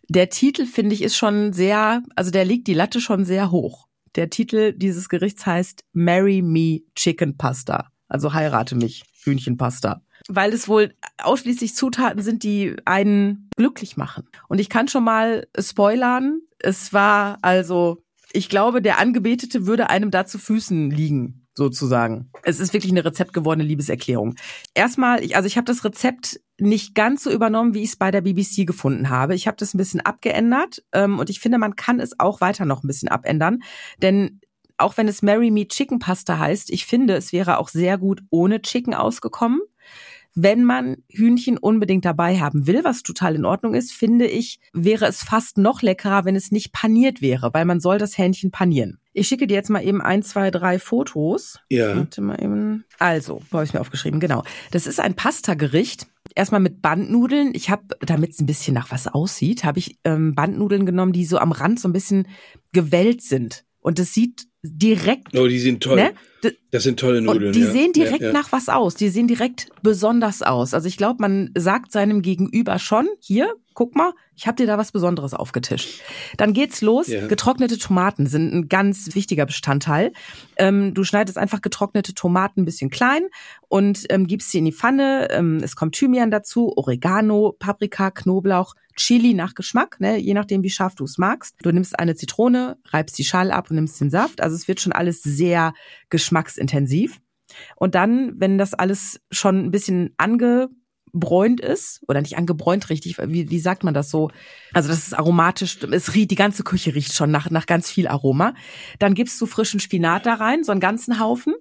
Der 0.07 0.29
Titel, 0.29 0.65
finde 0.65 0.95
ich, 0.95 1.01
ist 1.01 1.15
schon 1.15 1.53
sehr, 1.53 2.03
also 2.15 2.31
der 2.31 2.45
liegt 2.45 2.67
die 2.67 2.73
Latte 2.73 2.99
schon 2.99 3.25
sehr 3.25 3.51
hoch. 3.51 3.87
Der 4.15 4.29
Titel 4.29 4.73
dieses 4.73 5.07
Gerichts 5.07 5.45
heißt 5.45 5.83
Marry 5.93 6.41
Me 6.41 6.81
Chicken 6.95 7.37
Pasta. 7.37 7.87
Also 8.09 8.33
heirate 8.33 8.75
mich, 8.75 9.03
Hühnchenpasta 9.23 10.01
weil 10.27 10.53
es 10.53 10.67
wohl 10.67 10.93
ausschließlich 11.17 11.75
Zutaten 11.75 12.21
sind, 12.21 12.43
die 12.43 12.75
einen 12.85 13.49
glücklich 13.55 13.97
machen. 13.97 14.27
Und 14.47 14.59
ich 14.59 14.69
kann 14.69 14.87
schon 14.87 15.03
mal 15.03 15.47
spoilern, 15.59 16.41
es 16.63 16.93
war 16.93 17.37
also, 17.41 18.03
ich 18.33 18.49
glaube, 18.49 18.81
der 18.81 18.99
Angebetete 18.99 19.65
würde 19.65 19.89
einem 19.89 20.11
da 20.11 20.25
zu 20.25 20.39
Füßen 20.39 20.91
liegen 20.91 21.47
sozusagen. 21.53 22.29
Es 22.43 22.59
ist 22.59 22.73
wirklich 22.73 22.91
eine 22.91 23.03
rezeptgewordene 23.03 23.67
Liebeserklärung. 23.67 24.35
Erstmal, 24.73 25.23
ich, 25.23 25.35
also 25.35 25.47
ich 25.47 25.57
habe 25.57 25.65
das 25.65 25.83
Rezept 25.83 26.39
nicht 26.57 26.95
ganz 26.95 27.23
so 27.23 27.31
übernommen, 27.31 27.73
wie 27.73 27.81
ich 27.81 27.89
es 27.89 27.95
bei 27.97 28.11
der 28.11 28.21
BBC 28.21 28.65
gefunden 28.65 29.09
habe. 29.09 29.35
Ich 29.35 29.47
habe 29.47 29.57
das 29.57 29.73
ein 29.73 29.77
bisschen 29.77 30.01
abgeändert 30.01 30.83
ähm, 30.93 31.19
und 31.19 31.29
ich 31.29 31.39
finde, 31.39 31.57
man 31.57 31.75
kann 31.75 31.99
es 31.99 32.19
auch 32.19 32.39
weiter 32.39 32.65
noch 32.65 32.83
ein 32.83 32.87
bisschen 32.87 33.09
abändern, 33.09 33.63
denn 34.01 34.39
auch 34.77 34.97
wenn 34.97 35.07
es 35.07 35.21
Marry 35.21 35.51
Me 35.51 35.67
Chicken 35.67 35.99
Pasta 35.99 36.39
heißt, 36.39 36.71
ich 36.71 36.85
finde, 36.85 37.15
es 37.15 37.31
wäre 37.31 37.59
auch 37.59 37.69
sehr 37.69 37.97
gut 37.97 38.21
ohne 38.29 38.61
Chicken 38.61 38.93
ausgekommen. 38.93 39.61
Wenn 40.33 40.63
man 40.63 40.97
Hühnchen 41.09 41.57
unbedingt 41.57 42.05
dabei 42.05 42.39
haben 42.39 42.67
will, 42.67 42.83
was 42.83 43.03
total 43.03 43.35
in 43.35 43.45
Ordnung 43.45 43.73
ist, 43.73 43.91
finde 43.91 44.27
ich, 44.27 44.59
wäre 44.73 45.05
es 45.05 45.23
fast 45.23 45.57
noch 45.57 45.81
leckerer, 45.81 46.25
wenn 46.25 46.35
es 46.35 46.51
nicht 46.51 46.71
paniert 46.71 47.21
wäre, 47.21 47.53
weil 47.53 47.65
man 47.65 47.79
soll 47.79 47.97
das 47.97 48.17
Hähnchen 48.17 48.51
panieren. 48.51 48.99
Ich 49.13 49.27
schicke 49.27 49.45
dir 49.45 49.55
jetzt 49.55 49.69
mal 49.69 49.85
eben 49.85 50.01
ein, 50.01 50.23
zwei, 50.23 50.51
drei 50.51 50.79
Fotos. 50.79 51.59
Ja. 51.69 51.97
Warte 51.97 52.21
mal 52.21 52.41
eben. 52.41 52.85
Also, 52.97 53.41
wo 53.49 53.57
habe 53.57 53.65
ich 53.65 53.73
mir 53.73 53.81
aufgeschrieben? 53.81 54.21
Genau. 54.21 54.43
Das 54.71 54.87
ist 54.87 55.01
ein 55.01 55.15
Pasta-Gericht. 55.15 56.07
Erstmal 56.33 56.61
mit 56.61 56.81
Bandnudeln. 56.81 57.51
Ich 57.53 57.69
habe, 57.69 57.83
damit 57.99 58.31
es 58.31 58.39
ein 58.39 58.45
bisschen 58.45 58.73
nach 58.73 58.89
was 58.91 59.07
aussieht, 59.07 59.65
habe 59.65 59.79
ich 59.79 59.99
ähm, 60.05 60.33
Bandnudeln 60.33 60.85
genommen, 60.85 61.11
die 61.11 61.25
so 61.25 61.39
am 61.39 61.51
Rand 61.51 61.79
so 61.79 61.89
ein 61.89 61.93
bisschen 61.93 62.27
gewellt 62.71 63.21
sind. 63.21 63.65
Und 63.79 63.99
es 63.99 64.13
sieht 64.13 64.47
direkt. 64.63 65.35
Oh, 65.37 65.47
die 65.47 65.59
sind 65.59 65.81
toll. 65.81 65.95
Ne? 65.97 66.13
Das 66.71 66.83
sind 66.83 66.99
tolle 66.99 67.21
Nudeln. 67.21 67.47
Und 67.47 67.55
die 67.55 67.61
ja. 67.61 67.71
sehen 67.71 67.93
direkt 67.93 68.21
ja, 68.21 68.27
ja. 68.27 68.33
nach 68.33 68.51
was 68.51 68.69
aus. 68.69 68.95
Die 68.95 69.09
sehen 69.09 69.27
direkt 69.27 69.69
besonders 69.83 70.41
aus. 70.41 70.73
Also 70.73 70.87
ich 70.87 70.97
glaube, 70.97 71.17
man 71.21 71.51
sagt 71.55 71.91
seinem 71.91 72.21
Gegenüber 72.21 72.79
schon, 72.79 73.07
hier, 73.19 73.53
guck 73.73 73.95
mal, 73.95 74.13
ich 74.35 74.47
habe 74.47 74.55
dir 74.55 74.65
da 74.65 74.77
was 74.77 74.91
Besonderes 74.91 75.33
aufgetischt. 75.33 76.01
Dann 76.37 76.53
geht's 76.53 76.81
los. 76.81 77.07
Getrocknete 77.07 77.77
Tomaten 77.77 78.25
sind 78.25 78.53
ein 78.53 78.69
ganz 78.69 79.13
wichtiger 79.13 79.45
Bestandteil. 79.45 80.13
Ähm, 80.57 80.93
du 80.93 81.03
schneidest 81.03 81.37
einfach 81.37 81.61
getrocknete 81.61 82.13
Tomaten 82.15 82.61
ein 82.61 82.65
bisschen 82.65 82.89
klein 82.89 83.27
und 83.67 84.05
ähm, 84.09 84.25
gibst 84.25 84.51
sie 84.51 84.59
in 84.59 84.65
die 84.65 84.71
Pfanne. 84.71 85.27
Ähm, 85.29 85.59
es 85.63 85.75
kommt 85.75 85.95
Thymian 85.95 86.31
dazu, 86.31 86.73
Oregano, 86.75 87.55
Paprika, 87.59 88.09
Knoblauch, 88.09 88.73
Chili 88.95 89.33
nach 89.33 89.55
Geschmack, 89.55 89.99
ne, 89.99 90.17
je 90.17 90.33
nachdem, 90.33 90.63
wie 90.63 90.69
scharf 90.69 90.95
du 90.95 91.05
es 91.05 91.17
magst. 91.17 91.55
Du 91.61 91.71
nimmst 91.71 91.97
eine 91.97 92.15
Zitrone, 92.15 92.77
reibst 92.89 93.17
die 93.17 93.23
Schale 93.23 93.53
ab 93.53 93.69
und 93.69 93.75
nimmst 93.75 93.99
den 94.01 94.09
Saft. 94.09 94.41
Also 94.41 94.50
es 94.53 94.67
wird 94.67 94.81
schon 94.81 94.93
alles 94.93 95.21
sehr 95.21 95.73
geschmacksintensiv. 96.09 97.19
Und 97.75 97.95
dann, 97.95 98.39
wenn 98.39 98.57
das 98.57 98.73
alles 98.73 99.19
schon 99.29 99.65
ein 99.65 99.71
bisschen 99.71 100.13
ange 100.17 100.69
angebräunt 101.13 101.59
ist 101.59 102.01
oder 102.07 102.21
nicht 102.21 102.37
angebräunt 102.37 102.89
richtig, 102.89 103.17
wie, 103.17 103.49
wie 103.49 103.59
sagt 103.59 103.83
man 103.83 103.93
das 103.93 104.09
so? 104.09 104.31
Also 104.73 104.89
das 104.89 105.07
ist 105.07 105.13
aromatisch, 105.13 105.77
es 105.91 106.13
riecht, 106.13 106.31
die 106.31 106.35
ganze 106.35 106.63
Küche 106.63 106.95
riecht 106.95 107.13
schon 107.13 107.31
nach, 107.31 107.49
nach 107.49 107.65
ganz 107.65 107.89
viel 107.89 108.07
Aroma. 108.07 108.53
Dann 108.99 109.13
gibst 109.13 109.39
du 109.41 109.45
frischen 109.45 109.79
Spinat 109.79 110.25
da 110.25 110.35
rein, 110.35 110.63
so 110.63 110.71
einen 110.71 110.81
ganzen 110.81 111.19
Haufen. 111.19 111.53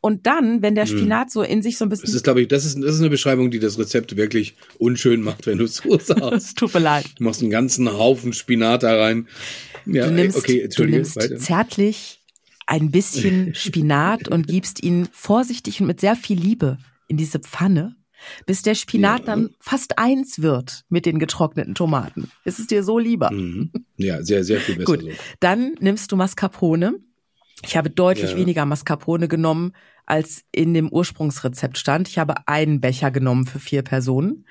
Und 0.00 0.26
dann, 0.26 0.62
wenn 0.62 0.74
der 0.74 0.86
hm. 0.86 0.98
Spinat 0.98 1.30
so 1.30 1.42
in 1.42 1.62
sich 1.62 1.78
so 1.78 1.84
ein 1.84 1.88
bisschen. 1.88 2.06
Das 2.06 2.14
ist, 2.14 2.24
glaube 2.24 2.42
ich, 2.42 2.48
das 2.48 2.64
ist, 2.64 2.76
das 2.80 2.94
ist 2.94 3.00
eine 3.00 3.10
Beschreibung, 3.10 3.50
die 3.50 3.58
das 3.58 3.78
Rezept 3.78 4.16
wirklich 4.16 4.56
unschön 4.78 5.22
macht, 5.22 5.46
wenn 5.46 5.58
du 5.58 5.64
es 5.64 5.76
so 5.76 5.98
sagst. 5.98 6.58
Tut 6.58 6.74
mir 6.74 6.80
leid. 6.80 7.06
Du 7.16 7.24
machst 7.24 7.40
einen 7.40 7.50
ganzen 7.50 7.90
Haufen 7.90 8.32
Spinat 8.32 8.82
da 8.82 8.96
rein. 8.96 9.28
Ja, 9.86 10.06
du 10.06 10.12
nimmst, 10.12 10.36
okay, 10.36 10.68
du 10.68 10.84
nimmst 10.84 11.18
zärtlich 11.38 12.17
ein 12.68 12.90
bisschen 12.90 13.54
Spinat 13.54 14.28
und 14.28 14.46
gibst 14.46 14.82
ihn 14.82 15.08
vorsichtig 15.10 15.80
und 15.80 15.86
mit 15.86 16.00
sehr 16.00 16.14
viel 16.14 16.38
Liebe 16.38 16.78
in 17.08 17.16
diese 17.16 17.40
Pfanne 17.40 17.96
bis 18.46 18.62
der 18.62 18.74
Spinat 18.74 19.20
ja. 19.20 19.26
dann 19.26 19.50
fast 19.60 19.98
eins 19.98 20.42
wird 20.42 20.84
mit 20.88 21.06
den 21.06 21.18
getrockneten 21.18 21.74
Tomaten. 21.74 22.30
Ist 22.44 22.58
es 22.58 22.66
dir 22.66 22.82
so 22.82 22.98
lieber? 22.98 23.30
Mhm. 23.32 23.70
Ja, 23.96 24.22
sehr, 24.22 24.44
sehr 24.44 24.60
viel 24.60 24.76
besser. 24.76 24.96
Gut, 24.96 25.02
so. 25.02 25.10
dann 25.40 25.74
nimmst 25.80 26.10
du 26.12 26.16
Mascarpone. 26.16 26.96
Ich 27.64 27.76
habe 27.76 27.90
deutlich 27.90 28.32
ja. 28.32 28.36
weniger 28.36 28.64
Mascarpone 28.66 29.28
genommen, 29.28 29.72
als 30.06 30.44
in 30.52 30.74
dem 30.74 30.90
Ursprungsrezept 30.90 31.76
stand. 31.76 32.08
Ich 32.08 32.18
habe 32.18 32.46
einen 32.46 32.80
Becher 32.80 33.10
genommen 33.10 33.46
für 33.46 33.58
vier 33.58 33.82
Personen. 33.82 34.46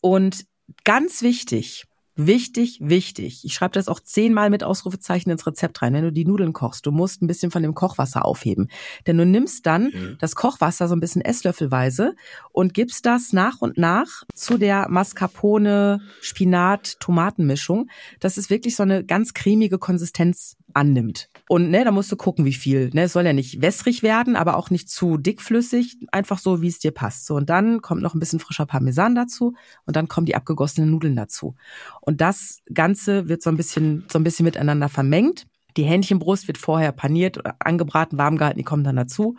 Und 0.00 0.44
ganz 0.84 1.22
wichtig, 1.22 1.84
Wichtig, 2.20 2.80
wichtig. 2.82 3.44
Ich 3.44 3.54
schreibe 3.54 3.74
das 3.74 3.86
auch 3.86 4.00
zehnmal 4.00 4.50
mit 4.50 4.64
Ausrufezeichen 4.64 5.30
ins 5.30 5.46
Rezept 5.46 5.80
rein. 5.80 5.94
Wenn 5.94 6.02
du 6.02 6.10
die 6.10 6.24
Nudeln 6.24 6.52
kochst, 6.52 6.84
du 6.84 6.90
musst 6.90 7.22
ein 7.22 7.28
bisschen 7.28 7.52
von 7.52 7.62
dem 7.62 7.76
Kochwasser 7.76 8.24
aufheben. 8.24 8.66
Denn 9.06 9.16
du 9.16 9.24
nimmst 9.24 9.64
dann 9.66 9.90
ja. 9.92 10.00
das 10.18 10.34
Kochwasser 10.34 10.88
so 10.88 10.96
ein 10.96 11.00
bisschen 11.00 11.22
esslöffelweise 11.22 12.16
und 12.50 12.74
gibst 12.74 13.06
das 13.06 13.32
nach 13.32 13.60
und 13.60 13.78
nach 13.78 14.24
zu 14.34 14.58
der 14.58 14.88
Mascarpone 14.88 16.00
Spinat 16.20 16.98
Tomatenmischung, 16.98 17.88
dass 18.18 18.36
es 18.36 18.50
wirklich 18.50 18.74
so 18.74 18.82
eine 18.82 19.04
ganz 19.04 19.32
cremige 19.32 19.78
Konsistenz 19.78 20.56
annimmt. 20.74 21.28
Und 21.48 21.70
ne, 21.70 21.84
da 21.84 21.90
musst 21.90 22.12
du 22.12 22.16
gucken, 22.16 22.44
wie 22.44 22.52
viel. 22.52 22.90
Ne, 22.92 23.02
es 23.02 23.12
soll 23.12 23.24
ja 23.24 23.32
nicht 23.32 23.60
wässrig 23.60 24.02
werden, 24.02 24.36
aber 24.36 24.56
auch 24.56 24.70
nicht 24.70 24.90
zu 24.90 25.16
dickflüssig, 25.16 25.98
einfach 26.12 26.38
so, 26.38 26.62
wie 26.62 26.68
es 26.68 26.78
dir 26.78 26.90
passt. 26.90 27.26
So 27.26 27.34
und 27.34 27.50
dann 27.50 27.82
kommt 27.82 28.02
noch 28.02 28.14
ein 28.14 28.20
bisschen 28.20 28.40
frischer 28.40 28.66
Parmesan 28.66 29.14
dazu 29.14 29.54
und 29.86 29.96
dann 29.96 30.08
kommen 30.08 30.26
die 30.26 30.36
abgegossenen 30.36 30.90
Nudeln 30.90 31.16
dazu. 31.16 31.54
Und 32.00 32.20
das 32.20 32.60
Ganze 32.72 33.28
wird 33.28 33.42
so 33.42 33.50
ein 33.50 33.56
bisschen 33.56 34.04
so 34.10 34.18
ein 34.18 34.24
bisschen 34.24 34.44
miteinander 34.44 34.88
vermengt. 34.88 35.46
Die 35.76 35.84
Hähnchenbrust 35.84 36.48
wird 36.48 36.58
vorher 36.58 36.92
paniert, 36.92 37.40
angebraten, 37.60 38.18
warm 38.18 38.36
gehalten, 38.36 38.58
die 38.58 38.64
kommen 38.64 38.84
dann 38.84 38.96
dazu. 38.96 39.36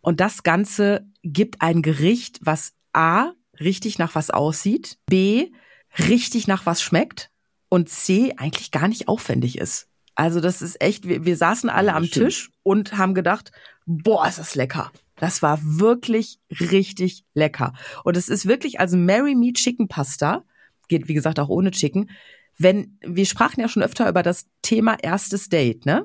Und 0.00 0.20
das 0.20 0.42
Ganze 0.42 1.06
gibt 1.22 1.62
ein 1.62 1.82
Gericht, 1.82 2.40
was 2.42 2.72
A 2.92 3.32
richtig 3.60 3.98
nach 3.98 4.14
was 4.14 4.30
aussieht, 4.30 4.98
B 5.06 5.50
richtig 5.98 6.46
nach 6.46 6.66
was 6.66 6.82
schmeckt 6.82 7.30
und 7.68 7.88
C 7.88 8.34
eigentlich 8.36 8.70
gar 8.70 8.88
nicht 8.88 9.08
aufwendig 9.08 9.58
ist. 9.58 9.87
Also 10.18 10.40
das 10.40 10.62
ist 10.62 10.82
echt, 10.82 11.06
wir, 11.06 11.24
wir 11.24 11.36
saßen 11.36 11.70
alle 11.70 11.88
ja, 11.88 11.94
am 11.94 12.04
stimmt. 12.04 12.26
Tisch 12.26 12.50
und 12.64 12.98
haben 12.98 13.14
gedacht, 13.14 13.52
boah, 13.86 14.26
ist 14.26 14.40
das 14.40 14.56
lecker. 14.56 14.90
Das 15.14 15.42
war 15.42 15.60
wirklich 15.62 16.40
richtig 16.50 17.24
lecker. 17.34 17.72
Und 18.02 18.16
es 18.16 18.28
ist 18.28 18.46
wirklich, 18.46 18.80
also 18.80 18.96
Marry 18.96 19.36
Me 19.36 19.52
Chicken 19.52 19.86
Pasta, 19.86 20.42
geht 20.88 21.06
wie 21.06 21.14
gesagt 21.14 21.38
auch 21.38 21.48
ohne 21.48 21.70
Chicken. 21.70 22.10
Wenn, 22.58 22.98
wir 23.06 23.26
sprachen 23.26 23.60
ja 23.60 23.68
schon 23.68 23.84
öfter 23.84 24.08
über 24.08 24.24
das 24.24 24.46
Thema 24.60 24.96
erstes 25.00 25.50
Date, 25.50 25.86
ne? 25.86 26.04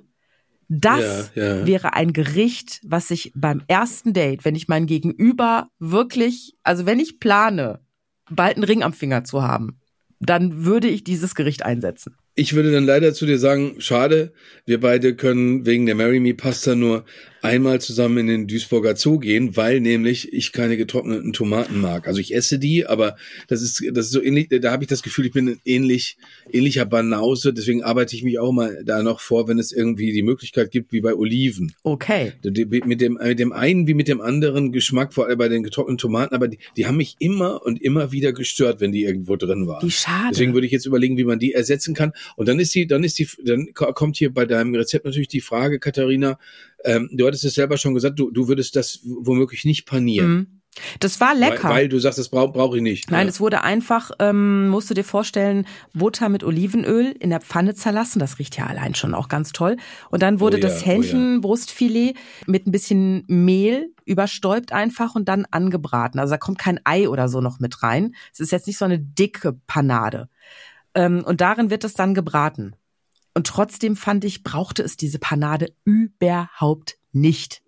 Das 0.69 1.31
ja, 1.33 1.43
ja. 1.43 1.65
wäre 1.65 1.93
ein 1.93 2.13
Gericht, 2.13 2.81
was 2.83 3.09
ich 3.09 3.31
beim 3.33 3.63
ersten 3.67 4.13
Date, 4.13 4.45
wenn 4.45 4.55
ich 4.55 4.67
mein 4.67 4.85
Gegenüber 4.85 5.69
wirklich, 5.79 6.55
also 6.61 6.85
wenn 6.85 6.99
ich 6.99 7.19
plane, 7.19 7.79
bald 8.29 8.57
einen 8.57 8.63
Ring 8.63 8.83
am 8.83 8.93
Finger 8.93 9.23
zu 9.23 9.41
haben, 9.41 9.79
dann 10.19 10.65
würde 10.65 10.87
ich 10.87 11.03
dieses 11.03 11.33
Gericht 11.33 11.63
einsetzen. 11.63 12.15
Ich 12.35 12.53
würde 12.53 12.71
dann 12.71 12.85
leider 12.85 13.13
zu 13.13 13.25
dir 13.25 13.37
sagen, 13.37 13.75
schade, 13.79 14.33
wir 14.65 14.79
beide 14.79 15.15
können 15.15 15.65
wegen 15.65 15.85
der 15.85 15.95
Marry 15.95 16.19
Me 16.19 16.33
Pasta 16.33 16.73
nur 16.73 17.05
einmal 17.43 17.81
zusammen 17.81 18.19
in 18.19 18.27
den 18.27 18.47
Duisburger 18.47 18.95
Zoo 18.95 19.19
gehen, 19.19 19.57
weil 19.57 19.81
nämlich 19.81 20.31
ich 20.31 20.53
keine 20.53 20.77
getrockneten 20.77 21.33
Tomaten 21.33 21.79
mag. 21.81 22.07
Also 22.07 22.21
ich 22.21 22.33
esse 22.33 22.57
die, 22.57 22.85
aber 22.85 23.17
das 23.47 23.61
ist 23.61 23.83
das 23.91 24.05
ist 24.05 24.11
so 24.13 24.23
ähnlich, 24.23 24.47
da 24.49 24.71
habe 24.71 24.83
ich 24.83 24.89
das 24.89 25.03
Gefühl, 25.03 25.25
ich 25.25 25.33
bin 25.33 25.59
ähnlich 25.65 26.17
ähnlicher 26.51 26.85
Banause, 26.85 27.53
deswegen 27.53 27.83
arbeite 27.83 28.15
ich 28.15 28.23
mich 28.23 28.39
auch 28.39 28.53
mal 28.53 28.81
da 28.85 29.03
noch 29.03 29.19
vor, 29.19 29.49
wenn 29.49 29.59
es 29.59 29.73
irgendwie 29.73 30.13
die 30.13 30.23
Möglichkeit 30.23 30.71
gibt 30.71 30.93
wie 30.93 31.01
bei 31.01 31.13
Oliven. 31.13 31.73
Okay. 31.83 32.31
Mit 32.43 33.01
dem 33.01 33.15
mit 33.15 33.39
dem 33.39 33.51
einen 33.51 33.87
wie 33.87 33.93
mit 33.93 34.07
dem 34.07 34.21
anderen 34.21 34.71
Geschmack, 34.71 35.13
vor 35.13 35.27
allem 35.27 35.37
bei 35.37 35.49
den 35.49 35.63
getrockneten 35.63 35.97
Tomaten, 35.97 36.33
aber 36.33 36.47
die, 36.47 36.59
die 36.77 36.87
haben 36.87 36.97
mich 36.97 37.17
immer 37.19 37.65
und 37.65 37.81
immer 37.81 38.13
wieder 38.13 38.31
gestört, 38.31 38.79
wenn 38.79 38.93
die 38.93 39.03
irgendwo 39.03 39.35
drin 39.35 39.67
waren. 39.67 39.85
Wie 39.85 39.91
schade. 39.91 40.29
Deswegen 40.31 40.53
würde 40.53 40.65
ich 40.65 40.71
jetzt 40.71 40.85
überlegen, 40.85 41.17
wie 41.17 41.25
man 41.25 41.39
die 41.39 41.51
ersetzen 41.51 41.93
kann 41.93 42.13
und 42.37 42.47
dann 42.47 42.59
ist 42.59 42.73
die 42.73 42.87
dann 42.87 43.03
ist 43.03 43.19
die 43.19 43.27
dann 43.43 43.73
kommt 43.73 44.15
hier 44.15 44.33
bei 44.33 44.45
deinem 44.45 44.73
Rezept 44.73 45.03
natürlich 45.03 45.27
die 45.27 45.41
Frage, 45.41 45.79
Katharina, 45.79 46.39
ähm, 46.85 47.09
du 47.11 47.25
hattest 47.33 47.45
es 47.45 47.55
selber 47.55 47.77
schon 47.77 47.93
gesagt, 47.93 48.19
du, 48.19 48.31
du 48.31 48.47
würdest 48.47 48.75
das 48.75 48.99
womöglich 49.03 49.65
nicht 49.65 49.85
panieren. 49.85 50.31
Mhm. 50.31 50.59
Das 50.99 51.19
war 51.19 51.35
lecker. 51.35 51.69
Weil, 51.69 51.75
weil 51.75 51.89
du 51.89 51.99
sagst, 51.99 52.17
das 52.17 52.29
brauche 52.29 52.51
brauch 52.51 52.73
ich 52.73 52.81
nicht. 52.81 53.11
Nein, 53.11 53.27
ja. 53.27 53.29
es 53.29 53.39
wurde 53.39 53.61
einfach, 53.61 54.11
ähm, 54.19 54.69
musst 54.69 54.89
du 54.89 54.93
dir 54.93 55.03
vorstellen, 55.03 55.67
Butter 55.93 56.29
mit 56.29 56.43
Olivenöl 56.43 57.11
in 57.19 57.29
der 57.29 57.41
Pfanne 57.41 57.75
zerlassen. 57.75 58.19
Das 58.19 58.39
riecht 58.39 58.57
ja 58.57 58.65
allein 58.65 58.95
schon 58.95 59.13
auch 59.13 59.27
ganz 59.27 59.51
toll. 59.51 59.77
Und 60.09 60.23
dann 60.23 60.39
wurde 60.39 60.57
oh 60.57 60.59
ja, 60.61 60.67
das 60.67 60.85
Hähnchenbrustfilet 60.85 62.13
oh 62.15 62.17
ja. 62.17 62.45
mit 62.47 62.67
ein 62.67 62.71
bisschen 62.71 63.23
Mehl 63.27 63.93
überstäubt 64.05 64.71
einfach 64.71 65.15
und 65.15 65.29
dann 65.29 65.45
angebraten. 65.51 66.19
Also 66.19 66.31
da 66.31 66.37
kommt 66.37 66.57
kein 66.57 66.79
Ei 66.85 67.07
oder 67.07 67.29
so 67.29 67.39
noch 67.39 67.59
mit 67.59 67.83
rein. 67.83 68.15
Es 68.31 68.39
ist 68.39 68.51
jetzt 68.51 68.67
nicht 68.67 68.77
so 68.77 68.85
eine 68.85 68.99
dicke 68.99 69.53
Panade. 69.67 70.27
Ähm, 70.95 71.23
und 71.23 71.41
darin 71.41 71.69
wird 71.69 71.83
es 71.83 71.93
dann 71.93 72.15
gebraten. 72.15 72.75
Und 73.35 73.47
trotzdem 73.47 73.95
fand 73.95 74.25
ich, 74.25 74.43
brauchte 74.43 74.83
es 74.83 74.97
diese 74.97 75.19
Panade 75.19 75.73
überhaupt 75.85 76.97
nicht. 77.13 77.61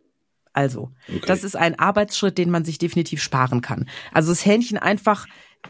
Also, 0.54 0.92
okay. 1.10 1.22
das 1.28 1.44
ist 1.44 1.56
ein 1.56 1.78
Arbeitsschritt, 1.78 2.38
den 2.38 2.50
man 2.50 2.64
sich 2.64 2.78
definitiv 2.78 3.22
sparen 3.22 3.62
kann. 3.62 3.90
Also 4.14 4.32
das 4.32 4.46
Hähnchen 4.46 4.78
einfach 4.78 5.28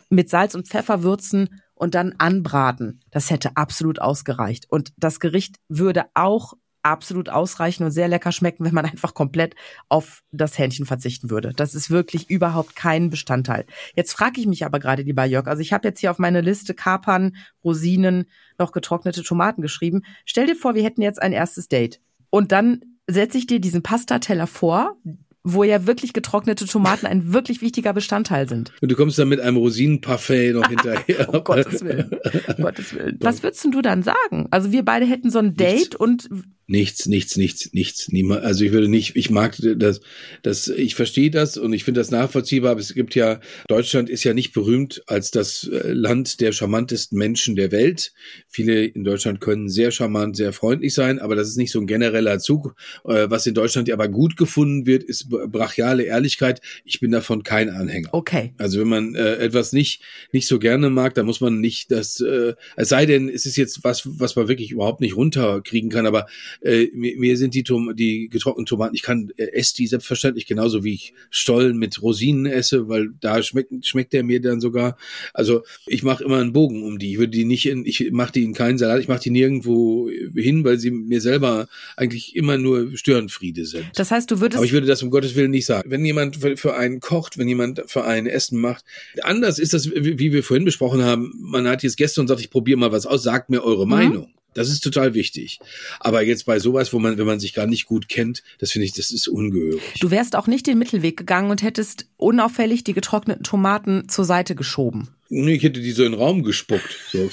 mit 0.10 0.30
Salz 0.30 0.54
und 0.54 0.68
Pfeffer 0.68 1.02
würzen 1.02 1.62
und 1.74 1.96
dann 1.96 2.14
anbraten. 2.18 3.02
Das 3.12 3.30
hätte 3.32 3.58
absolut 3.58 4.00
ausgereicht. 4.00 4.66
Und 4.70 4.94
das 4.98 5.20
Gericht 5.20 5.58
würde 5.70 6.06
auch 6.14 6.54
absolut 6.84 7.30
ausreichen 7.30 7.84
und 7.84 7.92
sehr 7.92 8.08
lecker 8.08 8.32
schmecken, 8.32 8.64
wenn 8.64 8.74
man 8.74 8.86
einfach 8.86 9.16
komplett 9.16 9.56
auf 9.90 10.22
das 10.32 10.58
Hähnchen 10.60 10.86
verzichten 10.86 11.32
würde. 11.32 11.52
Das 11.56 11.74
ist 11.74 11.90
wirklich 11.90 12.30
überhaupt 12.30 12.76
kein 12.76 13.10
Bestandteil. 13.10 13.66
Jetzt 13.96 14.14
frage 14.14 14.40
ich 14.40 14.46
mich 14.46 14.66
aber 14.66 14.80
gerade, 14.80 15.02
lieber 15.02 15.26
Jörg, 15.26 15.48
also 15.48 15.62
ich 15.62 15.74
habe 15.74 15.88
jetzt 15.88 16.00
hier 16.00 16.12
auf 16.12 16.20
meine 16.20 16.42
Liste 16.42 16.76
Kapern, 16.76 17.36
Rosinen, 17.64 18.30
noch 18.60 18.72
getrocknete 18.72 19.24
Tomaten 19.24 19.64
geschrieben. 19.64 20.04
Stell 20.26 20.46
dir 20.46 20.56
vor, 20.56 20.76
wir 20.76 20.84
hätten 20.84 21.02
jetzt 21.02 21.22
ein 21.22 21.34
erstes 21.34 21.68
Date. 21.68 22.00
Und 22.30 22.52
dann 22.52 22.82
setze 23.08 23.38
ich 23.38 23.48
dir 23.48 23.60
diesen 23.60 23.84
Pastateller 23.84 24.48
vor, 24.48 24.98
wo 25.46 25.64
ja 25.64 25.86
wirklich 25.86 26.12
getrocknete 26.12 26.66
Tomaten 26.66 27.06
ein 27.06 27.32
wirklich 27.32 27.62
wichtiger 27.62 27.94
Bestandteil 27.94 28.50
sind. 28.50 28.74
Und 28.82 28.92
du 28.92 28.96
kommst 28.96 29.20
dann 29.20 29.30
mit 29.30 29.40
einem 29.40 29.58
Rosinenparfait 29.58 30.54
noch 30.54 30.68
hinterher. 30.68 31.30
um 31.34 31.44
Gottes 31.44 31.84
Willen. 31.84 32.10
Um 32.58 32.64
Gottes 32.64 32.94
Willen. 32.96 33.18
Was 33.22 33.44
würdest 33.44 33.64
du 33.64 33.82
dann 33.82 34.02
sagen? 34.02 34.48
Also 34.50 34.72
wir 34.72 34.84
beide 34.84 35.06
hätten 35.06 35.30
so 35.30 35.40
ein 35.40 35.56
Date 35.56 35.76
Nichts. 35.76 35.96
und 35.96 36.30
Nichts, 36.68 37.06
nichts, 37.06 37.38
nichts, 37.38 37.74
nichts. 37.74 38.08
Niemand, 38.12 38.44
also 38.44 38.66
ich 38.66 38.72
würde 38.72 38.88
nicht, 38.88 39.16
ich 39.16 39.30
mag 39.30 39.56
das, 39.78 40.02
das, 40.42 40.68
ich 40.68 40.96
verstehe 40.96 41.30
das 41.30 41.58
und 41.58 41.74
ich 41.74 41.84
finde 41.84 42.00
das 42.00 42.10
nachvollziehbar, 42.10 42.72
aber 42.72 42.80
es 42.80 42.96
gibt 42.96 43.14
ja, 43.14 43.40
Deutschland 43.68 44.10
ist 44.10 44.24
ja 44.24 44.34
nicht 44.34 44.52
berühmt 44.52 45.04
als 45.06 45.30
das 45.30 45.66
äh, 45.68 45.92
Land 45.92 46.42
der 46.42 46.54
charmantesten 46.54 47.20
Menschen 47.20 47.56
der 47.56 47.72
Welt. 47.72 48.14
Viele 48.48 48.84
in 48.84 49.04
Deutschland 49.04 49.42
können 49.42 49.70
sehr 49.70 49.92
charmant, 49.92 50.38
sehr 50.38 50.54
freundlich 50.54 50.96
sein, 50.96 51.20
aber 51.20 51.36
das 51.36 51.50
ist 51.50 51.58
nicht 51.58 51.72
so 51.72 51.80
ein 51.80 51.86
genereller 51.86 52.40
Zug. 52.40 52.74
Äh, 53.08 53.30
was 53.30 53.46
in 53.46 53.54
Deutschland 53.54 53.88
ja 53.88 53.94
aber 53.94 54.08
gut 54.08 54.36
gefunden 54.36 54.88
wird, 54.88 55.04
ist 55.04 55.28
brachiale 55.48 56.04
Ehrlichkeit. 56.04 56.62
Ich 56.84 57.00
bin 57.00 57.12
davon 57.12 57.44
kein 57.44 57.70
Anhänger. 57.70 58.10
Okay. 58.12 58.54
Also 58.58 58.80
wenn 58.80 58.88
man 58.88 59.16
äh, 59.16 59.36
etwas 59.38 59.74
nicht, 59.74 60.02
nicht 60.32 60.48
so 60.48 60.60
gerne 60.60 60.90
mag, 60.90 61.14
dann 61.14 61.26
muss 61.26 61.42
man 61.42 61.60
nicht 61.60 61.92
das, 61.92 62.20
äh, 62.22 62.54
es 62.76 62.90
sei 62.90 63.06
denn, 63.06 63.30
es 63.30 63.46
ist 63.46 63.56
jetzt 63.56 63.84
was, 63.84 64.04
was 64.20 64.36
man 64.36 64.48
wirklich 64.48 64.72
überhaupt 64.72 65.02
nicht 65.02 65.16
runterkriegen 65.16 65.90
kann, 65.90 66.06
aber 66.06 66.28
äh, 66.62 66.88
mir, 66.94 67.18
mir 67.18 67.38
sind 67.38 67.54
die, 67.54 67.64
Tom 67.64 67.96
die 67.96 68.30
getrockneten 68.30 68.66
Tomaten, 68.66 68.96
ich 68.96 69.04
kann 69.04 69.32
äh, 69.38 69.52
esse 69.54 69.76
die 69.76 69.88
selbstverständlich 69.88 70.46
genauso 70.46 70.84
wie 70.84 70.94
ich 70.94 71.14
Stollen 71.30 71.78
mit 71.78 72.02
Rosinen 72.02 72.46
esse, 72.46 72.88
weil 72.88 73.10
da 73.20 73.42
schmeckt 73.44 73.72
schmeckt 73.86 74.14
der 74.14 74.24
mir 74.24 74.42
dann 74.42 74.60
sogar. 74.60 74.98
Also 75.34 75.64
ich 75.88 76.04
mache 76.04 76.24
immer 76.24 76.40
einen 76.40 76.54
Bogen 76.54 76.84
um 76.84 77.00
die. 77.00 77.14
Ich 77.14 77.18
würde 77.18 77.32
die 77.32 77.46
nicht 77.46 77.66
in, 77.66 77.86
ich 77.86 78.12
mache 78.12 78.32
die 78.34 78.44
in 78.44 78.54
keinen 78.54 78.78
Salat, 78.78 79.00
ich 79.00 79.08
mache 79.08 79.22
die 79.22 79.30
nirgendwo 79.30 80.10
hin, 80.36 80.64
weil 80.64 80.80
sie 80.80 80.92
mir 80.92 81.22
selber 81.22 81.68
eigentlich 81.96 82.36
immer 82.36 82.58
nur 82.58 82.96
Störenfriede 82.96 83.66
sind. 83.66 83.86
Das 83.96 84.12
heißt, 84.12 84.30
du 84.32 84.40
würdest. 84.40 84.58
Aber 84.58 84.66
ich 84.66 84.74
würde 84.74 84.88
das 84.88 85.04
um 85.04 85.10
Gottes 85.10 85.25
Willen 85.34 85.50
nicht 85.50 85.66
sagen. 85.66 85.90
Wenn 85.90 86.06
jemand 86.06 86.38
für 86.38 86.76
einen 86.76 87.00
kocht, 87.00 87.40
wenn 87.40 87.48
jemand 87.48 87.82
für 87.88 88.04
einen 88.04 88.28
Essen 88.28 88.62
macht, 88.62 88.86
anders 89.24 89.58
ist 89.58 89.74
das, 89.74 89.90
wie 89.90 90.32
wir 90.32 90.44
vorhin 90.44 90.66
besprochen 90.66 91.02
haben. 91.02 91.34
Man 91.40 91.68
hat 91.68 91.82
jetzt 91.82 91.98
Gäste 91.98 92.22
und 92.22 92.28
sagt, 92.28 92.42
ich 92.42 92.52
probiere 92.52 92.78
mal 92.78 92.92
was 92.92 93.08
aus, 93.08 93.24
sagt 93.24 93.50
mir 93.50 93.64
eure 93.64 93.86
mhm. 93.86 93.92
Meinung. 93.92 94.36
Das 94.56 94.70
ist 94.70 94.82
total 94.82 95.14
wichtig. 95.14 95.60
Aber 96.00 96.24
jetzt 96.24 96.46
bei 96.46 96.60
sowas, 96.60 96.94
wo 96.94 97.00
man, 97.00 97.18
wenn 97.18 97.26
man 97.26 97.42
sich 97.42 97.54
gar 97.54 97.68
nicht 97.68 97.86
gut 97.86 98.08
kennt, 98.08 98.42
das 98.58 98.72
finde 98.72 98.86
ich, 98.86 98.94
das 98.94 99.12
ist 99.12 99.28
ungehörig. 99.28 99.82
Du 100.00 100.12
wärst 100.12 100.36
auch 100.36 100.48
nicht 100.48 100.66
den 100.66 100.78
Mittelweg 100.78 101.18
gegangen 101.18 101.52
und 101.52 101.62
hättest 101.62 102.08
unauffällig 102.16 102.86
die 102.86 102.94
getrockneten 102.94 103.44
Tomaten 103.44 104.08
zur 104.08 104.24
Seite 104.24 104.56
geschoben. 104.56 105.10
Nee, 105.28 105.56
ich 105.56 105.64
hätte 105.64 105.82
die 105.82 105.92
so 105.92 106.04
in 106.06 106.14
den 106.14 106.22
Raum 106.22 106.44
gespuckt. 106.44 106.98
So. 107.12 107.30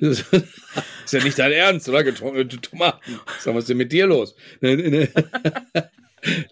das 0.00 0.24
ist 1.04 1.12
ja 1.12 1.22
nicht 1.22 1.38
dein 1.38 1.52
Ernst, 1.52 1.88
oder? 1.88 2.02
Getrocknete 2.02 2.60
Tomaten. 2.60 3.20
Was 3.44 3.56
ist 3.56 3.68
denn 3.68 3.76
mit 3.76 3.92
dir 3.92 4.06
los? 4.06 4.34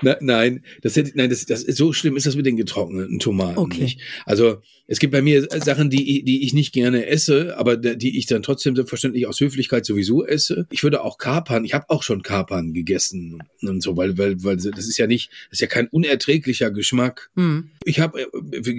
Na, 0.02 0.16
nein, 0.20 0.64
das 0.82 0.96
hätte, 0.96 1.12
nein, 1.14 1.30
das, 1.30 1.46
das 1.46 1.62
ist 1.62 1.78
so 1.78 1.92
schlimm 1.92 2.16
ist 2.16 2.26
das 2.26 2.36
mit 2.36 2.46
den 2.46 2.56
getrockneten 2.56 3.18
Tomaten 3.18 3.58
okay. 3.58 3.82
nicht. 3.82 4.00
Also 4.26 4.60
es 4.86 4.98
gibt 4.98 5.12
bei 5.12 5.22
mir 5.22 5.46
Sachen, 5.64 5.90
die, 5.90 6.22
die 6.22 6.44
ich 6.44 6.52
nicht 6.52 6.72
gerne 6.72 7.06
esse, 7.06 7.56
aber 7.56 7.76
die 7.76 8.18
ich 8.18 8.26
dann 8.26 8.42
trotzdem 8.42 8.74
selbstverständlich 8.74 9.26
aus 9.26 9.40
Höflichkeit 9.40 9.86
sowieso 9.86 10.26
esse. 10.26 10.66
Ich 10.70 10.82
würde 10.82 11.02
auch 11.02 11.18
Kapern, 11.18 11.64
ich 11.64 11.72
habe 11.72 11.86
auch 11.88 12.02
schon 12.02 12.22
Kapern 12.22 12.74
gegessen 12.74 13.42
und 13.62 13.82
so, 13.82 13.96
weil, 13.96 14.18
weil, 14.18 14.42
weil 14.44 14.56
das 14.56 14.86
ist 14.86 14.98
ja 14.98 15.06
nicht, 15.06 15.30
das 15.48 15.52
ist 15.52 15.60
ja 15.60 15.66
kein 15.66 15.88
unerträglicher 15.88 16.70
Geschmack. 16.70 17.30
Mhm. 17.36 17.70
Ich 17.84 18.00
habe 18.00 18.20
äh, 18.20 18.26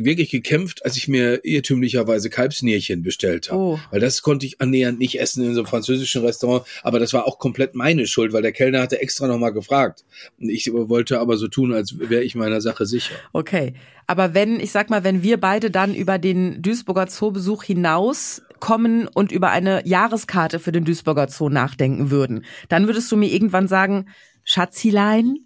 wirklich 0.06 0.30
gekämpft, 0.30 0.86
als 0.86 0.98
ich 0.98 1.08
mir 1.08 1.44
irrtümlicherweise 1.44 2.30
Kalbsnierchen 2.30 3.02
bestellt 3.02 3.50
habe. 3.50 3.60
Oh. 3.60 3.80
Weil 3.90 4.00
das 4.00 4.22
konnte 4.22 4.46
ich 4.46 4.62
annähernd 4.62 5.00
nicht 5.00 5.20
essen 5.20 5.44
in 5.44 5.54
so 5.54 5.62
einem 5.62 5.68
französischen 5.68 6.24
Restaurant, 6.24 6.66
aber 6.84 7.00
das 7.00 7.14
war 7.14 7.26
auch 7.26 7.40
komplett 7.40 7.76
meine 7.76 8.08
Schuld, 8.08 8.34
weil 8.34 8.42
der 8.42 8.52
Kellner 8.52 8.82
hatte 8.82 9.02
extra 9.02 9.28
nochmal 9.28 9.54
gefragt. 9.54 10.06
Und 10.40 10.50
ich 10.50 10.68
wollte 10.90 11.20
aber 11.20 11.38
so 11.38 11.48
tun, 11.48 11.74
als 11.74 11.98
wäre 12.00 12.24
ich 12.24 12.36
meiner 12.36 12.62
Sache 12.62 12.86
sicher. 12.86 13.16
Okay. 13.32 13.74
Aber 14.08 14.34
wenn, 14.34 14.60
ich 14.60 14.72
sag 14.72 14.90
mal, 14.90 15.04
wenn 15.04 15.24
wir 15.24 15.40
beide 15.40 15.72
dann 15.72 15.96
über 15.96 16.18
den 16.18 16.62
Duisburger 16.62 17.08
Zoobesuch 17.08 17.64
hinaus 17.64 18.42
kommen 18.60 19.08
und 19.08 19.32
über 19.32 19.52
eine 19.52 19.86
Jahreskarte 19.88 20.60
für 20.60 20.72
den 20.72 20.86
Duisburger 20.86 21.28
Zoo 21.30 21.50
nachdenken 21.50 22.12
würden, 22.12 22.46
dann 22.70 22.88
würdest 22.88 23.12
du 23.12 23.18
mir 23.18 23.32
irgendwann 23.32 23.68
sagen, 23.68 24.08
Schatzilein, 24.44 25.38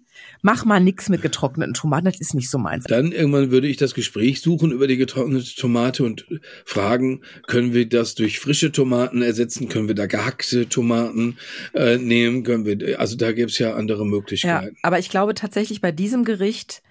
mach 0.42 0.64
mal 0.64 0.80
nix 0.80 1.08
mit 1.08 1.22
getrockneten 1.22 1.74
Tomaten, 1.74 2.06
das 2.06 2.20
ist 2.20 2.34
nicht 2.34 2.50
so 2.50 2.58
meins. 2.58 2.84
Dann 2.84 3.12
irgendwann 3.12 3.50
würde 3.50 3.68
ich 3.68 3.76
das 3.76 3.94
Gespräch 3.94 4.40
suchen 4.40 4.72
über 4.72 4.86
die 4.86 4.96
getrocknete 4.96 5.54
Tomate 5.56 6.04
und 6.04 6.26
fragen, 6.64 7.22
können 7.46 7.74
wir 7.74 7.88
das 7.88 8.14
durch 8.14 8.38
frische 8.38 8.72
Tomaten 8.72 9.22
ersetzen? 9.22 9.68
Können 9.68 9.88
wir 9.88 9.94
da 9.94 10.06
gehackte 10.06 10.68
Tomaten 10.68 11.38
äh, 11.74 11.98
nehmen? 11.98 12.42
Können 12.44 12.64
wir, 12.64 13.00
also 13.00 13.16
da 13.16 13.32
gibt's 13.32 13.58
ja 13.58 13.74
andere 13.74 14.06
Möglichkeiten. 14.06 14.66
Ja, 14.66 14.72
aber 14.82 14.98
ich 14.98 15.10
glaube 15.10 15.34
tatsächlich 15.34 15.80
bei 15.80 15.92
diesem 15.92 16.24
Gericht, 16.24 16.82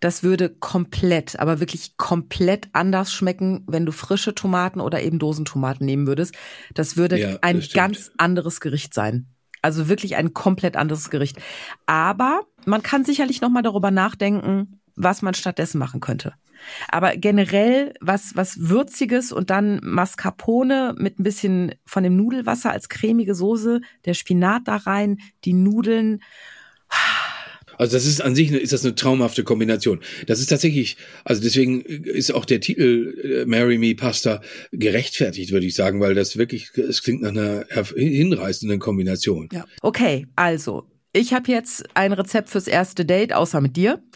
das 0.00 0.22
würde 0.22 0.48
komplett, 0.48 1.40
aber 1.40 1.60
wirklich 1.60 1.96
komplett 1.96 2.68
anders 2.72 3.12
schmecken, 3.12 3.64
wenn 3.66 3.84
du 3.84 3.92
frische 3.92 4.34
Tomaten 4.34 4.80
oder 4.80 5.02
eben 5.02 5.18
Dosentomaten 5.18 5.84
nehmen 5.84 6.06
würdest. 6.06 6.36
Das 6.74 6.96
würde 6.96 7.18
Ja, 7.18 7.38
ein 7.42 7.56
das 7.56 7.64
stimmt. 7.66 7.74
ganz 7.74 8.10
anderes 8.16 8.60
Gericht 8.60 8.94
sein. 8.94 9.26
Also 9.62 9.88
wirklich 9.88 10.16
ein 10.16 10.34
komplett 10.34 10.76
anderes 10.76 11.10
Gericht. 11.10 11.38
Aber 11.86 12.42
man 12.64 12.82
kann 12.82 13.04
sicherlich 13.04 13.40
noch 13.40 13.50
mal 13.50 13.62
darüber 13.62 13.90
nachdenken, 13.90 14.80
was 14.96 15.22
man 15.22 15.34
stattdessen 15.34 15.78
machen 15.78 16.00
könnte. 16.00 16.34
Aber 16.88 17.16
generell 17.16 17.94
was 18.00 18.34
was 18.34 18.68
würziges 18.68 19.32
und 19.32 19.50
dann 19.50 19.80
Mascarpone 19.82 20.94
mit 20.98 21.18
ein 21.18 21.22
bisschen 21.22 21.74
von 21.84 22.02
dem 22.02 22.16
Nudelwasser 22.16 22.72
als 22.72 22.88
cremige 22.88 23.34
Soße, 23.34 23.80
der 24.04 24.14
Spinat 24.14 24.62
da 24.66 24.76
rein, 24.76 25.18
die 25.44 25.52
Nudeln. 25.52 26.20
Also 27.78 27.96
das 27.96 28.04
ist 28.04 28.20
an 28.20 28.34
sich 28.34 28.50
ist 28.50 28.72
das 28.72 28.84
eine 28.84 28.94
traumhafte 28.94 29.44
Kombination. 29.44 30.00
Das 30.26 30.40
ist 30.40 30.48
tatsächlich, 30.48 30.96
also 31.24 31.40
deswegen 31.40 31.80
ist 31.82 32.32
auch 32.32 32.44
der 32.44 32.60
Titel 32.60 33.44
äh, 33.44 33.46
Marry 33.46 33.78
Me 33.78 33.94
Pasta 33.94 34.42
gerechtfertigt, 34.72 35.52
würde 35.52 35.66
ich 35.66 35.74
sagen, 35.74 36.00
weil 36.00 36.14
das 36.14 36.36
wirklich, 36.36 36.70
es 36.76 37.02
klingt 37.02 37.22
nach 37.22 37.30
einer 37.30 37.64
hinreißenden 37.96 38.80
Kombination. 38.80 39.48
Ja. 39.52 39.64
Okay, 39.82 40.26
also 40.36 40.84
ich 41.12 41.32
habe 41.32 41.50
jetzt 41.50 41.84
ein 41.94 42.12
Rezept 42.12 42.50
fürs 42.50 42.66
erste 42.66 43.04
Date, 43.04 43.32
außer 43.32 43.60
mit 43.60 43.76
dir. 43.76 44.02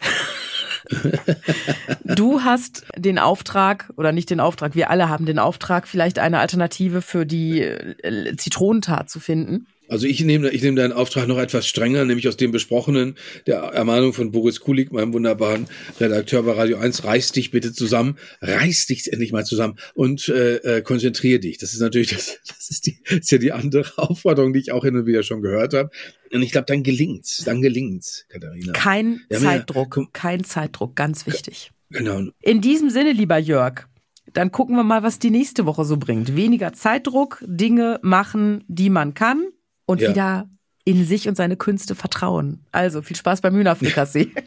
Du 2.03 2.41
hast 2.41 2.85
den 2.97 3.17
Auftrag, 3.17 3.91
oder 3.95 4.11
nicht 4.11 4.29
den 4.29 4.39
Auftrag, 4.39 4.75
wir 4.75 4.89
alle 4.89 5.07
haben 5.09 5.25
den 5.25 5.39
Auftrag, 5.39 5.87
vielleicht 5.87 6.19
eine 6.19 6.39
Alternative 6.39 7.01
für 7.01 7.25
die 7.25 7.61
äh, 7.61 8.35
Zitronentat 8.35 9.09
zu 9.09 9.19
finden. 9.19 9.67
Also 9.93 10.07
ich 10.07 10.25
nehme, 10.25 10.49
ich 10.49 10.63
nehme 10.63 10.75
deinen 10.75 10.91
Auftrag 10.91 11.27
noch 11.27 11.37
etwas 11.37 11.67
strenger, 11.67 12.03
nämlich 12.03 12.27
aus 12.27 12.35
dem 12.35 12.49
besprochenen, 12.49 13.13
der 13.45 13.57
Ermahnung 13.59 14.11
von 14.13 14.31
Boris 14.31 14.59
Kulik, 14.59 14.91
meinem 14.91 15.13
wunderbaren 15.13 15.67
Redakteur 15.99 16.41
bei 16.41 16.53
Radio 16.53 16.79
1, 16.79 17.03
reiß 17.03 17.31
dich 17.31 17.51
bitte 17.51 17.73
zusammen, 17.73 18.17
reiß 18.41 18.87
dich 18.87 19.13
endlich 19.13 19.31
mal 19.31 19.45
zusammen 19.45 19.77
und 19.93 20.29
äh, 20.29 20.55
äh, 20.55 20.81
konzentriere 20.81 21.39
dich. 21.39 21.59
Das 21.59 21.75
ist 21.75 21.79
natürlich, 21.79 22.09
das, 22.15 22.39
das 22.47 22.71
ist, 22.71 22.87
die, 22.87 22.97
ist 23.05 23.31
ja 23.31 23.37
die 23.37 23.51
andere 23.51 23.85
Aufforderung, 23.97 24.51
die 24.53 24.61
ich 24.61 24.71
auch 24.71 24.83
hin 24.83 24.95
und 24.95 25.05
wieder 25.05 25.21
schon 25.21 25.43
gehört 25.43 25.75
habe. 25.75 25.91
Und 26.31 26.41
ich 26.41 26.51
glaube, 26.51 26.65
dann 26.65 26.81
gelingt's, 26.81 27.43
dann 27.45 27.61
gelingt's, 27.61 28.25
Katharina. 28.29 28.71
Kein 28.73 29.21
Ja, 29.29 29.37
ja, 29.37 29.43
Zeitdruck, 29.43 29.91
komm. 29.91 30.07
kein 30.11 30.43
Zeitdruck, 30.43 30.95
ganz 30.95 31.27
wichtig. 31.27 31.69
Genau. 31.91 32.23
In 32.41 32.61
diesem 32.61 32.89
Sinne, 32.89 33.11
lieber 33.11 33.37
Jörg, 33.37 33.85
dann 34.33 34.51
gucken 34.51 34.75
wir 34.75 34.83
mal, 34.83 35.03
was 35.03 35.19
die 35.19 35.29
nächste 35.29 35.67
Woche 35.67 35.85
so 35.85 35.97
bringt. 35.97 36.35
Weniger 36.35 36.73
Zeitdruck, 36.73 37.43
Dinge 37.45 37.99
machen, 38.01 38.63
die 38.67 38.89
man 38.89 39.13
kann 39.13 39.52
und 39.85 40.01
Ja. 40.01 40.09
wieder 40.09 40.49
in 40.85 41.05
sich 41.05 41.27
und 41.27 41.35
seine 41.35 41.55
Künste 41.55 41.95
vertrauen. 41.95 42.65
Also 42.71 43.01
viel 43.01 43.15
Spaß 43.15 43.41
beim 43.41 43.55
Hühnerfrikassee. 43.55 44.31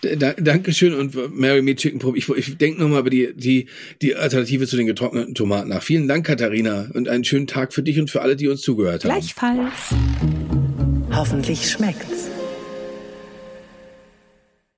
Da, 0.00 0.32
Dankeschön 0.34 0.94
und 0.94 1.36
Mary 1.36 1.60
Me 1.60 1.74
Chicken 1.74 1.98
Probe. 1.98 2.18
Ich, 2.18 2.28
ich 2.28 2.56
denke 2.56 2.80
nochmal 2.80 3.00
über 3.00 3.10
die, 3.10 3.34
die, 3.34 3.66
die 4.00 4.14
Alternative 4.14 4.64
zu 4.68 4.76
den 4.76 4.86
getrockneten 4.86 5.34
Tomaten 5.34 5.70
nach. 5.70 5.82
Vielen 5.82 6.06
Dank, 6.06 6.24
Katharina, 6.24 6.88
und 6.94 7.08
einen 7.08 7.24
schönen 7.24 7.48
Tag 7.48 7.72
für 7.72 7.82
dich 7.82 7.98
und 7.98 8.08
für 8.08 8.22
alle, 8.22 8.36
die 8.36 8.46
uns 8.46 8.60
zugehört 8.60 9.04
haben. 9.04 9.10
Gleichfalls. 9.10 9.94
Hoffentlich 11.10 11.68
schmeckt's. 11.68 12.30